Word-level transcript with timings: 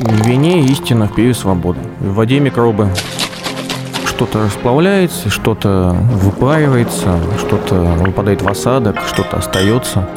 В 0.00 0.26
вине 0.26 0.64
истина, 0.64 1.06
в 1.06 1.14
пиве 1.14 1.34
свобода. 1.34 1.78
В 2.00 2.14
воде 2.14 2.40
микробы. 2.40 2.90
Что-то 4.06 4.44
расплавляется, 4.44 5.30
что-то 5.30 5.96
выпаривается, 6.12 7.20
что-то 7.38 7.76
выпадает 7.76 8.42
в 8.42 8.48
осадок, 8.48 8.96
что-то 9.06 9.36
остается. 9.36 10.08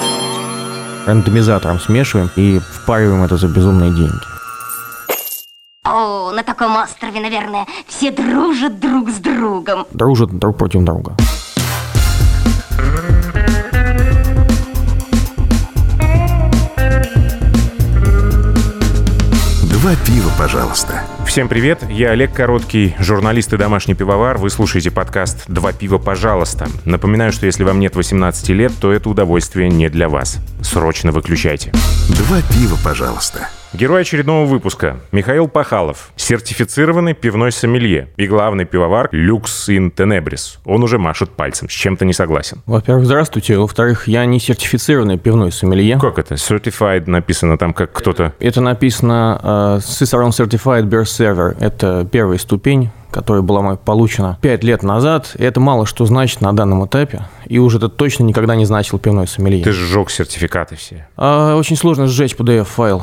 Рандомизатором 1.06 1.80
смешиваем 1.80 2.32
и 2.36 2.60
впариваем 2.60 3.24
это 3.24 3.38
за 3.38 3.48
безумные 3.48 3.92
деньги. 3.92 4.18
О, 5.84 6.32
на 6.32 6.44
таком 6.44 6.76
острове, 6.76 7.20
наверное, 7.20 7.66
все 7.88 8.12
дружат 8.12 8.80
друг 8.80 9.10
с 9.10 9.18
другом. 9.20 9.86
Дружат 9.92 10.32
друг 10.32 10.58
против 10.58 10.84
друга. 10.84 11.16
Два 19.88 19.96
пива, 20.06 20.30
пожалуйста. 20.38 21.02
Всем 21.26 21.48
привет, 21.48 21.82
я 21.90 22.12
Олег 22.12 22.34
Короткий, 22.34 22.94
журналист 23.00 23.54
и 23.54 23.58
домашний 23.58 23.94
пивовар. 23.94 24.38
Вы 24.38 24.50
слушаете 24.50 24.92
подкаст 24.92 25.46
«Два 25.48 25.72
пива, 25.72 25.98
пожалуйста». 25.98 26.68
Напоминаю, 26.84 27.32
что 27.32 27.46
если 27.46 27.64
вам 27.64 27.80
нет 27.80 27.96
18 27.96 28.50
лет, 28.50 28.74
то 28.82 28.92
это 28.92 29.08
удовольствие 29.08 29.70
не 29.70 29.88
для 29.88 30.10
вас. 30.10 30.40
Срочно 30.62 31.14
выключайте. 31.14 31.72
Два 32.10 32.42
пива, 32.42 32.78
пожалуйста. 32.84 33.48
Герой 33.78 34.02
очередного 34.02 34.48
выпуска– 34.48 34.98
Михаил 35.12 35.48
Пахалов, 35.48 36.10
сертифицированный 36.16 37.14
пивной 37.14 37.52
сомелье 37.52 38.10
и 38.18 38.26
главный 38.26 38.66
пивовар 38.66 39.08
«Люкс 39.12 39.70
ин 39.70 39.92
Тенебрис». 39.92 40.58
Он 40.66 40.82
уже 40.82 40.98
машет 40.98 41.30
пальцем, 41.30 41.70
с 41.70 41.74
чем-то 41.74 42.04
не 42.04 42.14
согласен. 42.14 42.64
Во-первых, 42.66 43.06
здравствуйте. 43.06 43.56
Во-вторых, 43.56 44.08
я 44.08 44.26
не 44.26 44.40
сертифицированный 44.40 45.20
пивной 45.20 45.52
сомелье. 45.52 46.00
Как 46.02 46.18
это? 46.18 46.34
Certified 46.34 47.08
написано 47.08 47.60
там 47.60 47.72
как 47.72 47.92
кто-то... 47.92 48.34
Это 48.40 48.62
написано 48.62 49.40
uh, 49.44 49.78
Cicerone 49.78 50.30
Certified 50.30 50.90
Beer 50.90 51.04
Server. 51.04 51.56
Это 51.60 52.08
первая 52.12 52.40
ступень 52.40 52.90
которая 53.12 53.42
была 53.42 53.62
мной 53.62 53.78
получена 53.78 54.38
5 54.42 54.64
лет 54.66 54.84
назад, 54.84 55.34
и 55.40 55.44
это 55.44 55.60
мало 55.60 55.86
что 55.86 56.06
значит 56.06 56.42
на 56.42 56.54
данном 56.54 56.86
этапе, 56.86 57.22
и 57.46 57.58
уже 57.58 57.78
это 57.78 57.88
точно 57.90 58.24
никогда 58.24 58.56
не 58.56 58.66
значил 58.66 59.00
пивной 59.00 59.28
сомелье. 59.28 59.64
Ты 59.64 59.72
сжег 59.72 60.12
сертификаты 60.12 60.76
все. 60.76 61.08
А, 61.16 61.56
очень 61.56 61.78
сложно 61.78 62.08
сжечь 62.08 62.36
PDF-файл. 62.36 63.02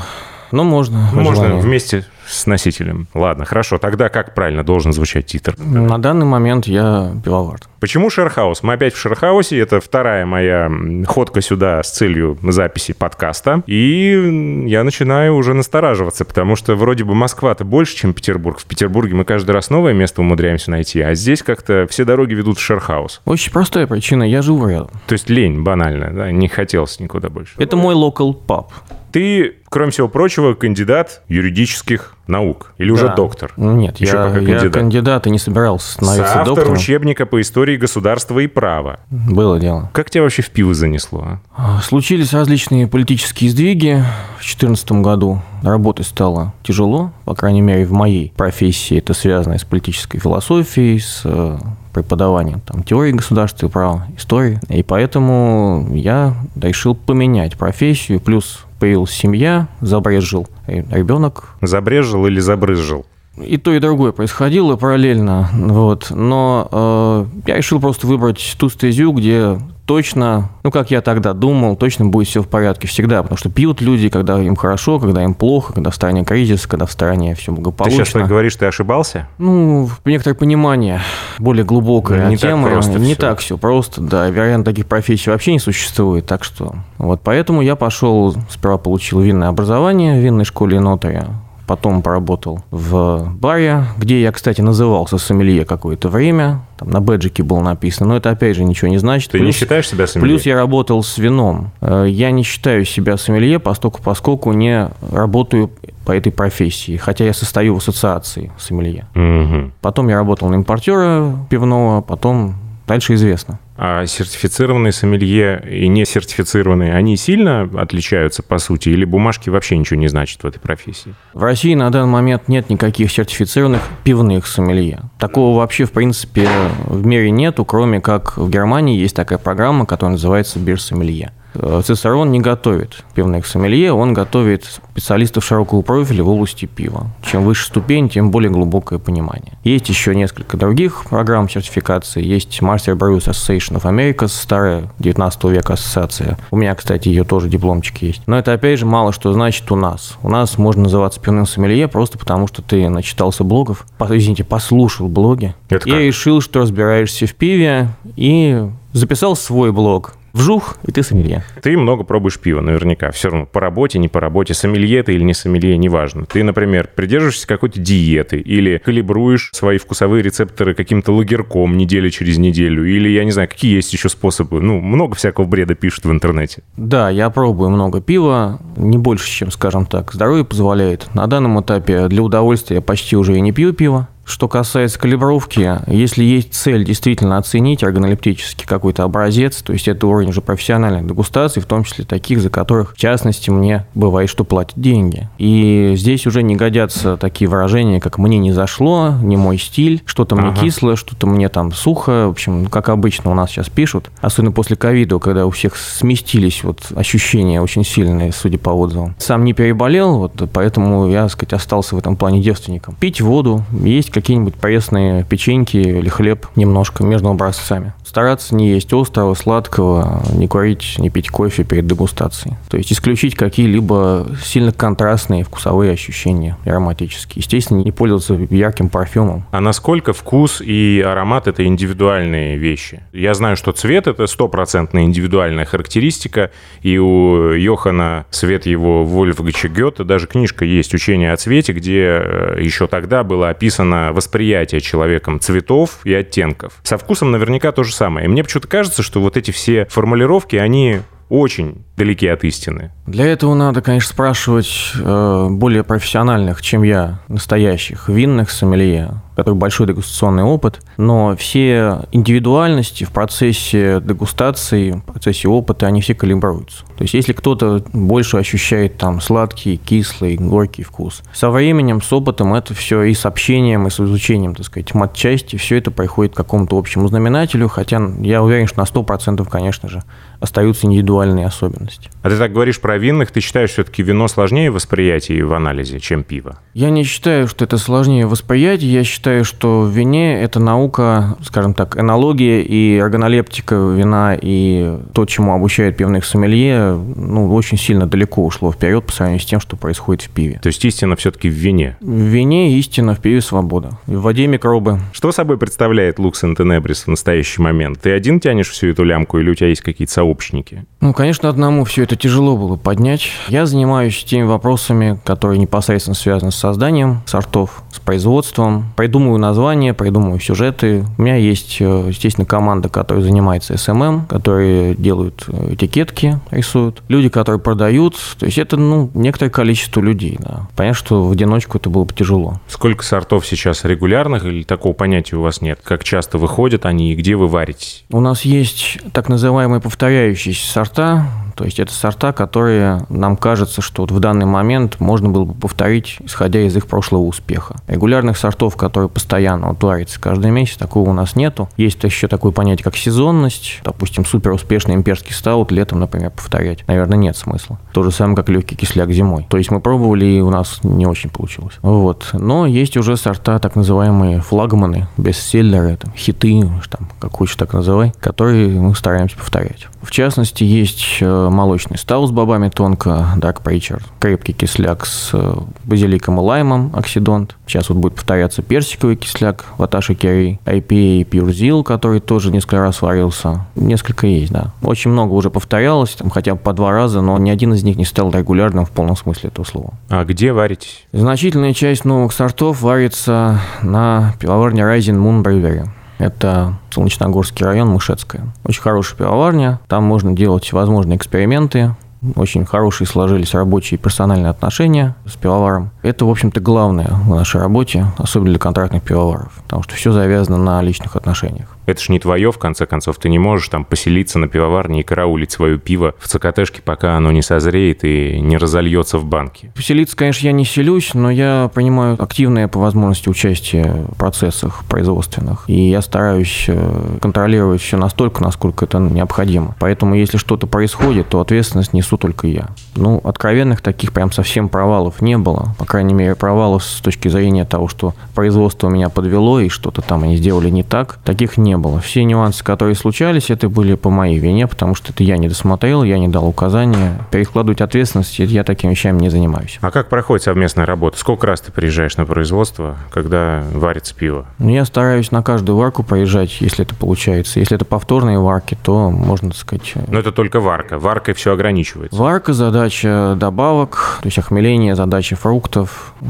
Но 0.54 0.62
можно. 0.62 1.10
Можно 1.12 1.46
желании. 1.46 1.60
вместе 1.62 2.04
с 2.26 2.46
носителем. 2.46 3.08
Ладно, 3.12 3.44
хорошо. 3.44 3.78
Тогда 3.78 4.08
как 4.08 4.34
правильно 4.34 4.62
должен 4.62 4.92
звучать 4.92 5.26
титр? 5.26 5.54
На 5.58 5.98
данный 5.98 6.26
момент 6.26 6.66
я 6.68 7.12
пивовар. 7.24 7.58
Почему 7.80 8.08
Шерхаус? 8.08 8.62
Мы 8.62 8.74
опять 8.74 8.94
в 8.94 8.98
Шерхаусе. 8.98 9.58
Это 9.58 9.80
вторая 9.80 10.24
моя 10.24 10.70
ходка 11.06 11.40
сюда 11.40 11.82
с 11.82 11.90
целью 11.90 12.38
записи 12.42 12.92
подкаста. 12.94 13.64
И 13.66 14.64
я 14.66 14.84
начинаю 14.84 15.34
уже 15.34 15.54
настораживаться, 15.54 16.24
потому 16.24 16.54
что 16.54 16.76
вроде 16.76 17.02
бы 17.02 17.14
Москва-то 17.14 17.64
больше, 17.64 17.96
чем 17.96 18.14
Петербург. 18.14 18.60
В 18.60 18.64
Петербурге 18.64 19.14
мы 19.14 19.24
каждый 19.24 19.50
раз 19.50 19.70
новое 19.70 19.92
место 19.92 20.20
умудряемся 20.20 20.70
найти, 20.70 21.00
а 21.00 21.14
здесь 21.14 21.42
как-то 21.42 21.86
все 21.90 22.04
дороги 22.04 22.34
ведут 22.34 22.58
в 22.58 22.60
Шерхаус. 22.60 23.22
Очень 23.24 23.52
простая 23.52 23.88
причина. 23.88 24.22
Я 24.22 24.40
живу 24.40 24.68
рядом. 24.68 24.90
То 25.08 25.14
есть 25.14 25.28
лень 25.28 25.64
банальная, 25.64 26.12
да? 26.12 26.30
Не 26.30 26.46
хотелось 26.46 27.00
никуда 27.00 27.28
больше. 27.28 27.54
Это 27.58 27.76
мой 27.76 27.96
local 27.96 28.34
pub. 28.46 28.66
Ты, 29.14 29.58
кроме 29.68 29.92
всего 29.92 30.08
прочего, 30.08 30.54
кандидат 30.54 31.22
юридических 31.28 32.16
наук. 32.26 32.72
Или 32.78 32.88
да. 32.88 32.94
уже 32.94 33.14
доктор? 33.14 33.52
Нет, 33.56 34.00
Еще 34.00 34.16
я, 34.16 34.24
пока 34.24 34.34
кандидат. 34.38 34.62
я 34.64 34.70
кандидат 34.70 35.26
и 35.28 35.30
не 35.30 35.38
собирался 35.38 35.92
становиться 35.92 36.32
Соавтор 36.32 36.56
доктором. 36.56 36.72
учебника 36.76 37.24
по 37.24 37.40
истории 37.40 37.76
государства 37.76 38.40
и 38.40 38.48
права. 38.48 38.98
Было 39.10 39.60
дело. 39.60 39.88
Как 39.92 40.10
тебя 40.10 40.24
вообще 40.24 40.42
в 40.42 40.50
пиво 40.50 40.74
занесло? 40.74 41.38
А? 41.56 41.80
Случились 41.82 42.32
различные 42.32 42.88
политические 42.88 43.50
сдвиги 43.50 44.02
в 44.38 44.40
2014 44.40 44.90
году. 44.94 45.40
Работать 45.62 46.08
стало 46.08 46.52
тяжело, 46.64 47.12
по 47.24 47.36
крайней 47.36 47.60
мере, 47.60 47.86
в 47.86 47.92
моей 47.92 48.32
профессии. 48.36 48.98
Это 48.98 49.14
связано 49.14 49.56
с 49.56 49.62
политической 49.64 50.18
философией, 50.18 50.98
с 50.98 51.20
э, 51.22 51.58
преподаванием 51.92 52.60
там, 52.62 52.82
теории 52.82 53.12
государства 53.12 53.66
и 53.66 53.70
права, 53.70 54.08
истории. 54.18 54.58
И 54.68 54.82
поэтому 54.82 55.88
я 55.92 56.34
решил 56.60 56.96
поменять 56.96 57.56
профессию, 57.56 58.18
плюс 58.18 58.64
появилась 58.84 59.12
семья, 59.12 59.68
забрежил 59.80 60.46
ребенок. 60.66 61.56
Забрежил 61.62 62.26
или 62.26 62.38
забрызжил? 62.38 63.06
И 63.42 63.56
то, 63.56 63.72
и 63.72 63.78
другое 63.78 64.12
происходило 64.12 64.76
параллельно. 64.76 65.48
Вот. 65.54 66.10
Но 66.10 66.68
э, 66.70 67.24
я 67.46 67.56
решил 67.56 67.80
просто 67.80 68.06
выбрать 68.06 68.56
ту 68.58 68.68
стезю, 68.68 69.12
где 69.12 69.58
точно, 69.86 70.50
ну, 70.62 70.70
как 70.70 70.90
я 70.90 71.00
тогда 71.00 71.32
думал, 71.32 71.76
точно 71.76 72.06
будет 72.06 72.28
все 72.28 72.42
в 72.42 72.48
порядке 72.48 72.88
всегда, 72.88 73.22
потому 73.22 73.38
что 73.38 73.50
пьют 73.50 73.80
люди, 73.80 74.08
когда 74.08 74.40
им 74.40 74.56
хорошо, 74.56 74.98
когда 74.98 75.22
им 75.22 75.34
плохо, 75.34 75.74
когда 75.74 75.90
в 75.90 75.94
стране 75.94 76.24
кризис, 76.24 76.66
когда 76.66 76.86
в 76.86 76.92
стране 76.92 77.34
все 77.34 77.52
благополучно. 77.52 78.04
Ты 78.04 78.10
сейчас 78.10 78.28
говоришь, 78.28 78.56
ты 78.56 78.66
ошибался? 78.66 79.28
Ну, 79.38 79.88
некоторое 80.04 80.34
понимание, 80.34 81.00
более 81.38 81.64
глубокая 81.64 82.28
не 82.28 82.36
тема. 82.36 82.64
Так 82.64 82.72
просто 82.72 82.98
не 82.98 83.12
все. 83.12 83.20
так 83.20 83.38
все 83.38 83.58
просто, 83.58 84.00
да. 84.00 84.28
Вероятно, 84.28 84.64
таких 84.64 84.86
профессий 84.86 85.30
вообще 85.30 85.52
не 85.52 85.58
существует, 85.58 86.26
так 86.26 86.44
что... 86.44 86.74
Вот 86.98 87.20
поэтому 87.22 87.60
я 87.60 87.76
пошел, 87.76 88.34
сперва 88.48 88.78
получил 88.78 89.20
винное 89.20 89.48
образование 89.48 90.18
в 90.18 90.24
винной 90.24 90.44
школе 90.44 90.80
нотаря, 90.80 91.26
Потом 91.66 92.02
поработал 92.02 92.62
в 92.70 93.26
баре, 93.36 93.84
где 93.96 94.20
я, 94.20 94.32
кстати, 94.32 94.60
назывался 94.60 95.16
сомелье 95.16 95.64
какое-то 95.64 96.08
время. 96.08 96.60
Там 96.76 96.90
на 96.90 97.00
бэджике 97.00 97.42
было 97.42 97.60
написано, 97.60 98.10
но 98.10 98.16
это 98.16 98.30
опять 98.30 98.56
же 98.56 98.64
ничего 98.64 98.88
не 98.88 98.98
значит. 98.98 99.30
Ты 99.30 99.38
плюс, 99.38 99.54
не 99.54 99.60
считаешь 99.60 99.88
себя 99.88 100.06
сомелье? 100.06 100.34
Плюс 100.34 100.46
я 100.46 100.56
работал 100.56 101.02
с 101.02 101.16
вином. 101.16 101.70
Э, 101.80 102.04
я 102.06 102.30
не 102.32 102.42
считаю 102.42 102.84
себя 102.84 103.16
сомелье, 103.16 103.58
поскольку, 103.58 104.02
поскольку 104.02 104.52
не 104.52 104.90
работаю 105.10 105.70
по 106.04 106.12
этой 106.12 106.32
профессии, 106.32 106.96
хотя 106.96 107.24
я 107.24 107.32
состою 107.32 107.74
в 107.74 107.78
ассоциации 107.78 108.52
сомелье. 108.58 109.06
Угу. 109.14 109.72
Потом 109.80 110.08
я 110.08 110.16
работал 110.16 110.48
на 110.50 110.56
импортера 110.56 111.34
пивного, 111.48 112.02
потом 112.02 112.56
дальше 112.86 113.14
известно. 113.14 113.58
А 113.76 114.06
сертифицированные 114.06 114.92
сомелье 114.92 115.62
и 115.68 115.88
не 115.88 116.04
сертифицированные, 116.04 116.94
они 116.94 117.16
сильно 117.16 117.68
отличаются 117.76 118.42
по 118.42 118.58
сути? 118.58 118.90
Или 118.90 119.04
бумажки 119.04 119.50
вообще 119.50 119.76
ничего 119.76 119.98
не 119.98 120.08
значат 120.08 120.42
в 120.42 120.46
этой 120.46 120.60
профессии? 120.60 121.14
В 121.32 121.42
России 121.42 121.74
на 121.74 121.90
данный 121.90 122.12
момент 122.12 122.48
нет 122.48 122.70
никаких 122.70 123.10
сертифицированных 123.10 123.82
пивных 124.04 124.46
сомелье. 124.46 125.02
Такого 125.18 125.56
вообще, 125.58 125.86
в 125.86 125.92
принципе, 125.92 126.48
в 126.86 127.04
мире 127.04 127.30
нету, 127.30 127.64
кроме 127.64 128.00
как 128.00 128.36
в 128.36 128.48
Германии 128.48 128.98
есть 128.98 129.16
такая 129.16 129.38
программа, 129.38 129.86
которая 129.86 130.12
называется 130.12 130.60
бирсомелье. 130.60 131.32
Э, 131.32 131.43
Цицерон 131.54 132.30
не 132.30 132.40
готовит 132.40 133.04
пивных 133.14 133.46
сомелье, 133.46 133.92
он 133.92 134.12
готовит 134.12 134.64
специалистов 134.64 135.44
широкого 135.44 135.82
профиля 135.82 136.24
в 136.24 136.28
области 136.28 136.66
пива. 136.66 137.08
Чем 137.24 137.44
выше 137.44 137.66
ступень, 137.66 138.08
тем 138.08 138.30
более 138.30 138.50
глубокое 138.50 138.98
понимание. 138.98 139.52
Есть 139.64 139.88
еще 139.88 140.14
несколько 140.14 140.56
других 140.56 141.04
программ 141.08 141.48
сертификации. 141.48 142.22
Есть 142.22 142.60
Master 142.60 142.96
Brewers 142.96 143.28
Association 143.28 143.80
of 143.80 143.82
America, 143.82 144.28
старая 144.28 144.90
19 144.98 145.44
века 145.44 145.74
ассоциация. 145.74 146.38
У 146.50 146.56
меня, 146.56 146.74
кстати, 146.74 147.08
ее 147.08 147.24
тоже 147.24 147.48
дипломчик 147.48 148.02
есть. 148.02 148.22
Но 148.26 148.38
это, 148.38 148.52
опять 148.52 148.78
же, 148.78 148.86
мало 148.86 149.12
что 149.12 149.32
значит 149.32 149.70
у 149.70 149.76
нас. 149.76 150.16
У 150.22 150.28
нас 150.28 150.58
можно 150.58 150.84
называться 150.84 151.20
пивным 151.20 151.46
сомелье 151.46 151.88
просто 151.88 152.18
потому, 152.18 152.46
что 152.46 152.62
ты 152.62 152.88
начитался 152.88 153.44
блогов, 153.44 153.86
извините, 154.00 154.44
послушал 154.44 155.08
блоги. 155.08 155.54
Это 155.68 155.88
и 155.88 155.92
как? 155.92 156.00
решил, 156.00 156.40
что 156.40 156.60
разбираешься 156.60 157.26
в 157.26 157.34
пиве 157.34 157.88
и 158.16 158.62
записал 158.92 159.36
свой 159.36 159.72
блог 159.72 160.14
вжух, 160.34 160.76
и 160.86 160.92
ты 160.92 161.02
сомелье. 161.02 161.42
Ты 161.62 161.76
много 161.78 162.04
пробуешь 162.04 162.38
пива, 162.38 162.60
наверняка. 162.60 163.10
Все 163.12 163.30
равно 163.30 163.46
по 163.46 163.60
работе, 163.60 163.98
не 163.98 164.08
по 164.08 164.20
работе, 164.20 164.52
сомелье 164.52 165.02
ты 165.02 165.14
или 165.14 165.22
не 165.22 165.32
сомелье, 165.32 165.78
неважно. 165.78 166.26
Ты, 166.26 166.42
например, 166.42 166.90
придерживаешься 166.94 167.46
какой-то 167.46 167.80
диеты 167.80 168.38
или 168.38 168.78
калибруешь 168.78 169.50
свои 169.52 169.78
вкусовые 169.78 170.22
рецепторы 170.22 170.74
каким-то 170.74 171.12
лагерком 171.14 171.76
неделю 171.76 172.10
через 172.10 172.36
неделю, 172.36 172.84
или, 172.84 173.08
я 173.08 173.24
не 173.24 173.30
знаю, 173.30 173.48
какие 173.48 173.76
есть 173.76 173.92
еще 173.92 174.08
способы. 174.08 174.60
Ну, 174.60 174.80
много 174.80 175.14
всякого 175.14 175.46
бреда 175.46 175.74
пишут 175.74 176.04
в 176.04 176.10
интернете. 176.10 176.62
Да, 176.76 177.08
я 177.08 177.30
пробую 177.30 177.70
много 177.70 178.00
пива, 178.00 178.60
не 178.76 178.98
больше, 178.98 179.30
чем, 179.30 179.50
скажем 179.50 179.86
так, 179.86 180.12
здоровье 180.12 180.44
позволяет. 180.44 181.08
На 181.14 181.26
данном 181.26 181.60
этапе 181.60 182.08
для 182.08 182.22
удовольствия 182.22 182.76
я 182.76 182.82
почти 182.82 183.16
уже 183.16 183.36
и 183.36 183.40
не 183.40 183.52
пью 183.52 183.72
пиво. 183.72 184.08
Что 184.24 184.48
касается 184.48 184.98
калибровки, 184.98 185.80
если 185.86 186.24
есть 186.24 186.54
цель 186.54 186.84
действительно 186.84 187.38
оценить 187.38 187.82
органолептически 187.82 188.64
какой-то 188.64 189.04
образец, 189.04 189.62
то 189.62 189.72
есть 189.72 189.88
это 189.88 190.06
уровень 190.06 190.30
уже 190.30 190.40
профессиональной 190.40 191.02
дегустации, 191.02 191.60
в 191.60 191.66
том 191.66 191.84
числе 191.84 192.04
таких, 192.04 192.40
за 192.40 192.50
которых, 192.50 192.94
в 192.94 192.96
частности, 192.96 193.50
мне 193.50 193.86
бывает, 193.94 194.30
что 194.30 194.44
платят 194.44 194.78
деньги. 194.78 195.28
И 195.38 195.94
здесь 195.96 196.26
уже 196.26 196.42
не 196.42 196.56
годятся 196.56 197.16
такие 197.16 197.48
выражения, 197.48 198.00
как 198.00 198.18
«мне 198.18 198.38
не 198.38 198.52
зашло», 198.52 199.14
«не 199.22 199.36
мой 199.36 199.58
стиль», 199.58 200.02
«что-то 200.06 200.36
мне 200.36 200.48
ага. 200.48 200.60
кисло», 200.60 200.96
«что-то 200.96 201.26
мне 201.26 201.48
там 201.48 201.72
сухо». 201.72 202.26
В 202.26 202.30
общем, 202.30 202.66
как 202.66 202.88
обычно 202.88 203.30
у 203.30 203.34
нас 203.34 203.50
сейчас 203.50 203.68
пишут, 203.68 204.10
особенно 204.20 204.52
после 204.52 204.76
ковида, 204.76 205.18
когда 205.18 205.46
у 205.46 205.50
всех 205.50 205.76
сместились 205.76 206.64
вот 206.64 206.92
ощущения 206.94 207.60
очень 207.60 207.84
сильные, 207.84 208.32
судя 208.32 208.58
по 208.58 208.70
отзывам. 208.70 209.14
Сам 209.18 209.44
не 209.44 209.52
переболел, 209.52 210.18
вот 210.18 210.32
поэтому 210.52 211.08
я, 211.08 211.24
так 211.24 211.32
сказать, 211.32 211.52
остался 211.52 211.94
в 211.94 211.98
этом 211.98 212.16
плане 212.16 212.40
девственником. 212.40 212.96
Пить 212.98 213.20
воду, 213.20 213.62
есть 213.82 214.10
какие-нибудь 214.14 214.54
пресные 214.54 215.24
печеньки 215.24 215.76
или 215.76 216.08
хлеб 216.08 216.46
немножко 216.56 217.04
между 217.04 217.28
образцами. 217.28 217.92
Стараться 218.04 218.54
не 218.54 218.70
есть 218.70 218.92
острого, 218.92 219.34
сладкого, 219.34 220.22
не 220.32 220.46
курить, 220.46 220.94
не 220.98 221.10
пить 221.10 221.30
кофе 221.30 221.64
перед 221.64 221.86
дегустацией. 221.86 222.56
То 222.70 222.76
есть 222.76 222.92
исключить 222.92 223.34
какие-либо 223.34 224.28
сильно 224.42 224.72
контрастные 224.72 225.42
вкусовые 225.42 225.92
ощущения 225.92 226.56
ароматические. 226.64 227.40
Естественно, 227.40 227.82
не 227.82 227.90
пользоваться 227.90 228.34
ярким 228.34 228.88
парфюмом. 228.88 229.44
А 229.50 229.60
насколько 229.60 230.12
вкус 230.12 230.60
и 230.60 231.04
аромат– 231.04 231.46
это 231.48 231.66
индивидуальные 231.66 232.56
вещи? 232.56 233.02
Я 233.12 233.34
знаю, 233.34 233.56
что 233.56 233.72
цвет– 233.72 234.06
это 234.06 234.28
стопроцентная 234.28 235.02
индивидуальная 235.02 235.64
характеристика, 235.64 236.52
и 236.82 236.98
у 236.98 237.52
Йохана 237.52 238.26
Свет 238.30 238.66
его 238.66 239.04
Вольфгача 239.04 239.68
Гёте 239.68 240.04
даже 240.04 240.28
книжка 240.28 240.64
есть 240.64 240.94
«Учение 240.94 241.32
о 241.32 241.36
цвете», 241.36 241.72
где 241.72 242.20
э, 242.22 242.58
еще 242.60 242.86
тогда 242.86 243.24
было 243.24 243.48
описано 243.48 244.03
восприятие 244.12 244.80
человеком 244.80 245.40
цветов 245.40 246.00
и 246.04 246.12
оттенков. 246.14 246.74
Со 246.82 246.98
вкусом 246.98 247.30
наверняка 247.30 247.72
то 247.72 247.84
же 247.84 247.92
самое. 247.92 248.26
И 248.26 248.28
мне 248.28 248.44
почему-то 248.44 248.68
кажется, 248.68 249.02
что 249.02 249.20
вот 249.20 249.36
эти 249.36 249.50
все 249.50 249.86
формулировки, 249.86 250.56
они 250.56 251.00
очень 251.28 251.84
далеки 251.96 252.26
от 252.26 252.44
истины. 252.44 252.92
Для 253.06 253.26
этого 253.26 253.54
надо, 253.54 253.82
конечно, 253.82 254.10
спрашивать 254.10 254.92
э, 254.98 255.48
более 255.50 255.84
профессиональных, 255.84 256.62
чем 256.62 256.82
я, 256.82 257.20
настоящих 257.28 258.08
винных 258.08 258.50
сомелье, 258.50 259.22
у 259.36 259.54
большой 259.54 259.86
дегустационный 259.86 260.44
опыт, 260.44 260.80
но 260.96 261.36
все 261.36 262.02
индивидуальности 262.12 263.04
в 263.04 263.10
процессе 263.10 264.00
дегустации, 264.00 264.92
в 264.92 265.02
процессе 265.02 265.48
опыта, 265.48 265.86
они 265.86 266.00
все 266.00 266.14
калибруются. 266.14 266.84
То 266.96 267.02
есть, 267.02 267.14
если 267.14 267.32
кто-то 267.32 267.84
больше 267.92 268.36
ощущает 268.36 268.96
там 268.96 269.20
сладкий, 269.20 269.76
кислый, 269.76 270.36
горький 270.36 270.84
вкус, 270.84 271.22
со 271.32 271.50
временем, 271.50 272.00
с 272.00 272.12
опытом 272.12 272.54
это 272.54 272.74
все 272.74 273.02
и 273.02 273.14
с 273.14 273.26
общением, 273.26 273.86
и 273.86 273.90
с 273.90 273.98
изучением, 273.98 274.54
так 274.54 274.66
сказать, 274.66 274.94
матчасти, 274.94 275.56
все 275.56 275.76
это 275.78 275.90
приходит 275.90 276.34
к 276.34 276.36
какому-то 276.36 276.78
общему 276.78 277.08
знаменателю, 277.08 277.68
хотя 277.68 278.00
я 278.20 278.42
уверен, 278.42 278.66
что 278.66 278.78
на 278.80 278.84
100%, 278.84 279.44
конечно 279.48 279.88
же, 279.88 280.02
остаются 280.44 280.86
индивидуальные 280.86 281.46
особенности. 281.46 282.10
А 282.22 282.30
ты 282.30 282.38
так 282.38 282.52
говоришь 282.52 282.80
про 282.80 282.96
винных, 282.96 283.30
ты 283.30 283.40
считаешь, 283.40 283.70
все-таки 283.70 284.02
вино 284.02 284.28
сложнее 284.28 284.70
в 284.70 284.74
восприятии 284.74 285.42
в 285.42 285.52
анализе, 285.52 286.00
чем 286.00 286.22
пиво? 286.22 286.58
Я 286.74 286.90
не 286.90 287.04
считаю, 287.04 287.48
что 287.48 287.64
это 287.64 287.78
сложнее 287.78 288.26
восприятие. 288.26 288.92
Я 288.92 289.04
считаю, 289.04 289.44
что 289.44 289.82
в 289.82 289.90
вине 289.90 290.40
это 290.40 290.60
наука, 290.60 291.36
скажем 291.42 291.74
так, 291.74 291.96
энология 291.98 292.62
и 292.62 292.98
органолептика 292.98 293.74
вина 293.74 294.36
и 294.40 294.98
то, 295.12 295.26
чему 295.26 295.54
обучают 295.54 295.96
пивных 295.96 296.24
сомелье, 296.24 296.92
ну, 296.94 297.52
очень 297.54 297.78
сильно 297.78 298.06
далеко 298.06 298.44
ушло 298.44 298.72
вперед 298.72 299.04
по 299.04 299.12
сравнению 299.12 299.40
с 299.40 299.46
тем, 299.46 299.60
что 299.60 299.76
происходит 299.76 300.22
в 300.22 300.30
пиве. 300.30 300.58
То 300.62 300.68
есть 300.68 300.84
истина 300.84 301.16
все-таки 301.16 301.48
в 301.48 301.52
вине? 301.52 301.96
В 302.00 302.10
вине 302.10 302.76
истина, 302.78 303.14
в 303.14 303.20
пиве 303.20 303.40
свобода. 303.40 303.98
И 304.06 304.14
в 304.14 304.22
воде 304.22 304.46
микробы. 304.46 305.00
Что 305.12 305.32
собой 305.32 305.58
представляет 305.58 306.18
Лукс 306.18 306.44
Интенебрис 306.44 307.04
в 307.04 307.08
настоящий 307.08 307.62
момент? 307.62 308.00
Ты 308.00 308.12
один 308.12 308.40
тянешь 308.40 308.70
всю 308.70 308.88
эту 308.88 309.04
лямку 309.04 309.38
или 309.38 309.50
у 309.50 309.54
тебя 309.54 309.68
есть 309.68 309.82
какие-то 309.82 310.12
сообщники? 310.34 310.84
Ну, 311.00 311.12
конечно, 311.12 311.48
одному 311.48 311.84
все 311.84 312.04
это 312.04 312.16
тяжело 312.16 312.56
было 312.56 312.76
поднять. 312.76 313.28
Я 313.48 313.66
занимаюсь 313.66 314.24
теми 314.24 314.44
вопросами, 314.44 315.20
которые 315.24 315.58
непосредственно 315.58 316.14
связаны 316.14 316.50
с 316.50 316.56
созданием 316.56 317.22
сортов, 317.26 317.82
с 317.92 318.00
производством. 318.00 318.86
Придумываю 318.96 319.38
названия, 319.38 319.94
придумываю 319.94 320.40
сюжеты. 320.40 321.04
У 321.18 321.22
меня 321.22 321.36
есть, 321.36 321.76
э, 321.80 322.06
естественно, 322.08 322.46
команда, 322.46 322.88
которая 322.88 323.22
занимается 323.22 323.74
SMM, 323.74 324.26
которые 324.26 324.94
делают 324.94 325.44
э, 325.48 325.74
этикетки, 325.74 326.40
рисуют. 326.50 327.02
Люди, 327.08 327.28
которые 327.28 327.60
продают. 327.60 328.16
То 328.38 328.46
есть 328.46 328.58
это, 328.58 328.76
ну, 328.76 329.10
некоторое 329.14 329.50
количество 329.50 330.00
людей, 330.00 330.38
да. 330.40 330.68
Понятно, 330.74 330.98
что 330.98 331.24
в 331.24 331.32
одиночку 331.32 331.78
это 331.78 331.90
было 331.90 332.04
бы 332.04 332.14
тяжело. 332.14 332.60
Сколько 332.66 333.04
сортов 333.04 333.46
сейчас 333.46 333.84
регулярных 333.84 334.44
или 334.46 334.62
такого 334.62 334.94
понятия 334.94 335.36
у 335.36 335.42
вас 335.42 335.60
нет? 335.60 335.80
Как 335.84 336.02
часто 336.02 336.38
выходят 336.38 336.86
они 336.86 337.12
и 337.12 337.14
где 337.14 337.36
вы 337.36 337.46
варитесь? 337.46 338.04
У 338.10 338.20
нас 338.20 338.42
есть 338.42 338.98
так 339.12 339.28
называемые 339.28 339.82
повторяющиеся 339.82 340.23
сорта, 340.72 341.26
то 341.54 341.64
есть 341.64 341.78
это 341.78 341.92
сорта, 341.92 342.32
которые 342.32 343.06
нам 343.08 343.36
кажется, 343.36 343.80
что 343.80 344.02
вот 344.02 344.10
в 344.10 344.20
данный 344.20 344.46
момент 344.46 345.00
можно 345.00 345.28
было 345.28 345.44
бы 345.44 345.54
повторить, 345.54 346.18
исходя 346.20 346.60
из 346.60 346.76
их 346.76 346.86
прошлого 346.86 347.22
успеха. 347.22 347.76
Регулярных 347.86 348.36
сортов, 348.36 348.76
которые 348.76 349.08
постоянно 349.08 349.68
вот 349.68 349.84
каждый 350.20 350.50
месяц, 350.50 350.76
такого 350.76 351.10
у 351.10 351.12
нас 351.12 351.36
нету. 351.36 351.68
Есть 351.76 352.02
еще 352.02 352.26
такое 352.26 352.52
понятие, 352.52 352.84
как 352.84 352.96
сезонность. 352.96 353.80
Допустим, 353.84 354.24
супер 354.24 354.52
успешный 354.52 354.94
имперский 354.94 355.34
стаут 355.34 355.70
летом, 355.70 356.00
например, 356.00 356.30
повторять, 356.30 356.86
наверное, 356.86 357.18
нет 357.18 357.36
смысла. 357.36 357.78
То 357.92 358.02
же 358.02 358.10
самое, 358.10 358.36
как 358.36 358.48
легкий 358.48 358.76
кисляк 358.76 359.10
зимой. 359.12 359.46
То 359.48 359.58
есть 359.58 359.70
мы 359.70 359.80
пробовали, 359.80 360.24
и 360.24 360.40
у 360.40 360.50
нас 360.50 360.80
не 360.82 361.06
очень 361.06 361.30
получилось. 361.30 361.74
Вот. 361.82 362.30
Но 362.32 362.66
есть 362.66 362.96
уже 362.96 363.16
сорта, 363.16 363.58
так 363.58 363.76
называемые 363.76 364.40
флагманы, 364.40 365.06
бестселлеры, 365.16 365.96
там, 365.96 366.12
хиты, 366.16 366.68
там, 366.90 367.08
как 367.18 367.32
хочешь 367.36 367.56
так 367.56 367.72
называй, 367.72 368.12
которые 368.20 368.68
мы 368.80 368.94
стараемся 368.94 369.36
повторять. 369.36 369.86
В 370.02 370.10
частности, 370.10 370.64
есть 370.64 371.18
э, 371.20 371.43
молочный 371.50 371.98
стаус 371.98 372.30
с 372.30 372.32
бобами 372.32 372.68
тонко, 372.68 373.28
Dark 373.36 373.62
Preacher, 373.62 374.02
крепкий 374.20 374.52
кисляк 374.52 375.06
с 375.06 375.30
э, 375.32 375.54
базиликом 375.84 376.38
и 376.38 376.42
лаймом, 376.42 376.90
оксидонт. 376.94 377.56
Сейчас 377.66 377.88
вот 377.88 377.98
будет 377.98 378.14
повторяться 378.14 378.62
персиковый 378.62 379.16
кисляк, 379.16 379.64
Ваташи 379.78 380.14
Керри, 380.14 380.58
IPA 380.64 381.28
Pure 381.28 381.50
Zil, 381.50 381.82
который 381.82 382.20
тоже 382.20 382.50
несколько 382.50 382.80
раз 382.80 383.02
варился. 383.02 383.66
Несколько 383.74 384.26
есть, 384.26 384.52
да. 384.52 384.72
Очень 384.82 385.10
много 385.10 385.32
уже 385.32 385.50
повторялось, 385.50 386.10
там 386.10 386.30
хотя 386.30 386.54
бы 386.54 386.60
по 386.60 386.72
два 386.72 386.90
раза, 386.92 387.20
но 387.20 387.38
ни 387.38 387.50
один 387.50 387.74
из 387.74 387.82
них 387.82 387.96
не 387.96 388.04
стал 388.04 388.30
регулярным 388.30 388.84
в 388.84 388.90
полном 388.90 389.16
смысле 389.16 389.50
этого 389.50 389.64
слова. 389.64 389.94
А 390.08 390.24
где 390.24 390.52
варитесь? 390.52 391.06
Значительная 391.12 391.74
часть 391.74 392.04
новых 392.04 392.32
сортов 392.32 392.82
варится 392.82 393.60
на 393.82 394.34
пивоварне 394.38 394.82
Rising 394.82 395.16
Moon 395.16 395.42
Brewery. 395.42 395.88
Это 396.18 396.74
Солнечногорский 396.90 397.64
район, 397.64 397.88
Мышецкая. 397.88 398.44
Очень 398.64 398.82
хорошая 398.82 399.18
пивоварня. 399.18 399.80
Там 399.88 400.04
можно 400.04 400.32
делать 400.32 400.64
всевозможные 400.64 401.16
эксперименты. 401.16 401.94
Очень 402.36 402.64
хорошие 402.64 403.06
сложились 403.06 403.54
рабочие 403.54 403.98
и 403.98 404.02
персональные 404.02 404.50
отношения 404.50 405.14
с 405.26 405.32
пивоваром. 405.36 405.90
Это, 406.04 406.26
в 406.26 406.30
общем-то, 406.30 406.60
главное 406.60 407.08
в 407.24 407.30
нашей 407.30 407.62
работе, 407.62 408.06
особенно 408.18 408.50
для 408.50 408.58
контрактных 408.58 409.02
пивоваров, 409.02 409.52
потому 409.62 409.82
что 409.82 409.94
все 409.94 410.12
завязано 410.12 410.58
на 410.58 410.82
личных 410.82 411.16
отношениях. 411.16 411.74
Это 411.86 412.02
ж 412.02 412.08
не 412.10 412.18
твое, 412.18 412.52
в 412.52 412.58
конце 412.58 412.86
концов. 412.86 413.16
Ты 413.16 413.28
не 413.28 413.38
можешь 413.38 413.68
там 413.68 413.84
поселиться 413.84 414.38
на 414.38 414.48
пивоварне 414.48 415.00
и 415.00 415.02
караулить 415.02 415.50
свое 415.50 415.78
пиво 415.78 416.14
в 416.18 416.28
ЦКТшке, 416.28 416.82
пока 416.82 417.16
оно 417.16 417.32
не 417.32 417.42
созреет 417.42 418.04
и 418.04 418.38
не 418.40 418.56
разольется 418.56 419.18
в 419.18 419.24
банке. 419.24 419.72
Поселиться, 419.74 420.16
конечно, 420.16 420.46
я 420.46 420.52
не 420.52 420.64
селюсь, 420.64 421.14
но 421.14 421.30
я 421.30 421.70
принимаю 421.74 422.22
активное 422.22 422.68
по 422.68 422.80
возможности 422.80 423.28
участие 423.28 424.06
в 424.08 424.16
процессах 424.16 424.84
производственных. 424.88 425.64
И 425.66 425.88
я 425.88 426.00
стараюсь 426.02 426.66
э, 426.68 427.18
контролировать 427.20 427.80
все 427.80 427.96
настолько, 427.96 428.42
насколько 428.42 428.84
это 428.84 428.98
необходимо. 428.98 429.74
Поэтому, 429.78 430.14
если 430.14 430.38
что-то 430.38 430.66
происходит, 430.66 431.28
то 431.28 431.40
ответственность 431.40 431.92
несу 431.92 432.16
только 432.16 432.46
я. 432.46 432.68
Ну, 432.96 433.20
откровенных 433.24 433.80
таких 433.80 434.12
прям 434.12 434.32
совсем 434.32 434.68
провалов 434.68 435.20
не 435.20 435.36
было. 435.36 435.74
По 435.78 435.84
крайней 435.94 436.14
мере, 436.14 436.34
провалов 436.34 436.82
с 436.82 437.00
точки 437.00 437.28
зрения 437.28 437.64
того, 437.64 437.86
что 437.86 438.14
производство 438.34 438.88
меня 438.88 439.10
подвело 439.10 439.60
и 439.60 439.68
что-то 439.68 440.02
там 440.02 440.24
они 440.24 440.34
сделали 440.34 440.68
не 440.68 440.82
так, 440.82 441.20
таких 441.22 441.56
не 441.56 441.76
было. 441.76 442.00
Все 442.00 442.24
нюансы, 442.24 442.64
которые 442.64 442.96
случались, 442.96 443.48
это 443.48 443.68
были 443.68 443.94
по 443.94 444.10
моей 444.10 444.40
вине, 444.40 444.66
потому 444.66 444.96
что 444.96 445.12
это 445.12 445.22
я 445.22 445.36
не 445.36 445.46
досмотрел, 445.46 446.02
я 446.02 446.18
не 446.18 446.26
дал 446.26 446.48
указания. 446.48 447.12
Перекладывать 447.30 447.80
ответственность, 447.80 448.40
я 448.40 448.64
такими 448.64 448.90
вещами 448.90 449.20
не 449.20 449.28
занимаюсь. 449.28 449.78
А 449.82 449.92
как 449.92 450.08
проходит 450.08 450.42
совместная 450.42 450.84
работа? 450.84 451.16
Сколько 451.16 451.46
раз 451.46 451.60
ты 451.60 451.70
приезжаешь 451.70 452.16
на 452.16 452.26
производство, 452.26 452.96
когда 453.12 453.62
варится 453.72 454.16
пиво? 454.16 454.46
Ну, 454.58 454.70
я 454.70 454.84
стараюсь 454.86 455.30
на 455.30 455.44
каждую 455.44 455.78
варку 455.78 456.02
проезжать, 456.02 456.60
если 456.60 456.84
это 456.84 456.96
получается. 456.96 457.60
Если 457.60 457.76
это 457.76 457.84
повторные 457.84 458.40
варки, 458.40 458.76
то 458.82 459.10
можно 459.10 459.50
так 459.50 459.58
сказать... 459.58 459.92
Но 460.08 460.18
это 460.18 460.32
только 460.32 460.58
варка. 460.58 460.98
Варкой 460.98 461.34
все 461.34 461.52
ограничивается. 461.52 462.20
Варка, 462.20 462.52
задача 462.52 463.36
добавок, 463.38 464.18
то 464.22 464.26
есть 464.26 464.38
охмеление, 464.38 464.96
задача 464.96 465.36
фруктов. 465.36 465.83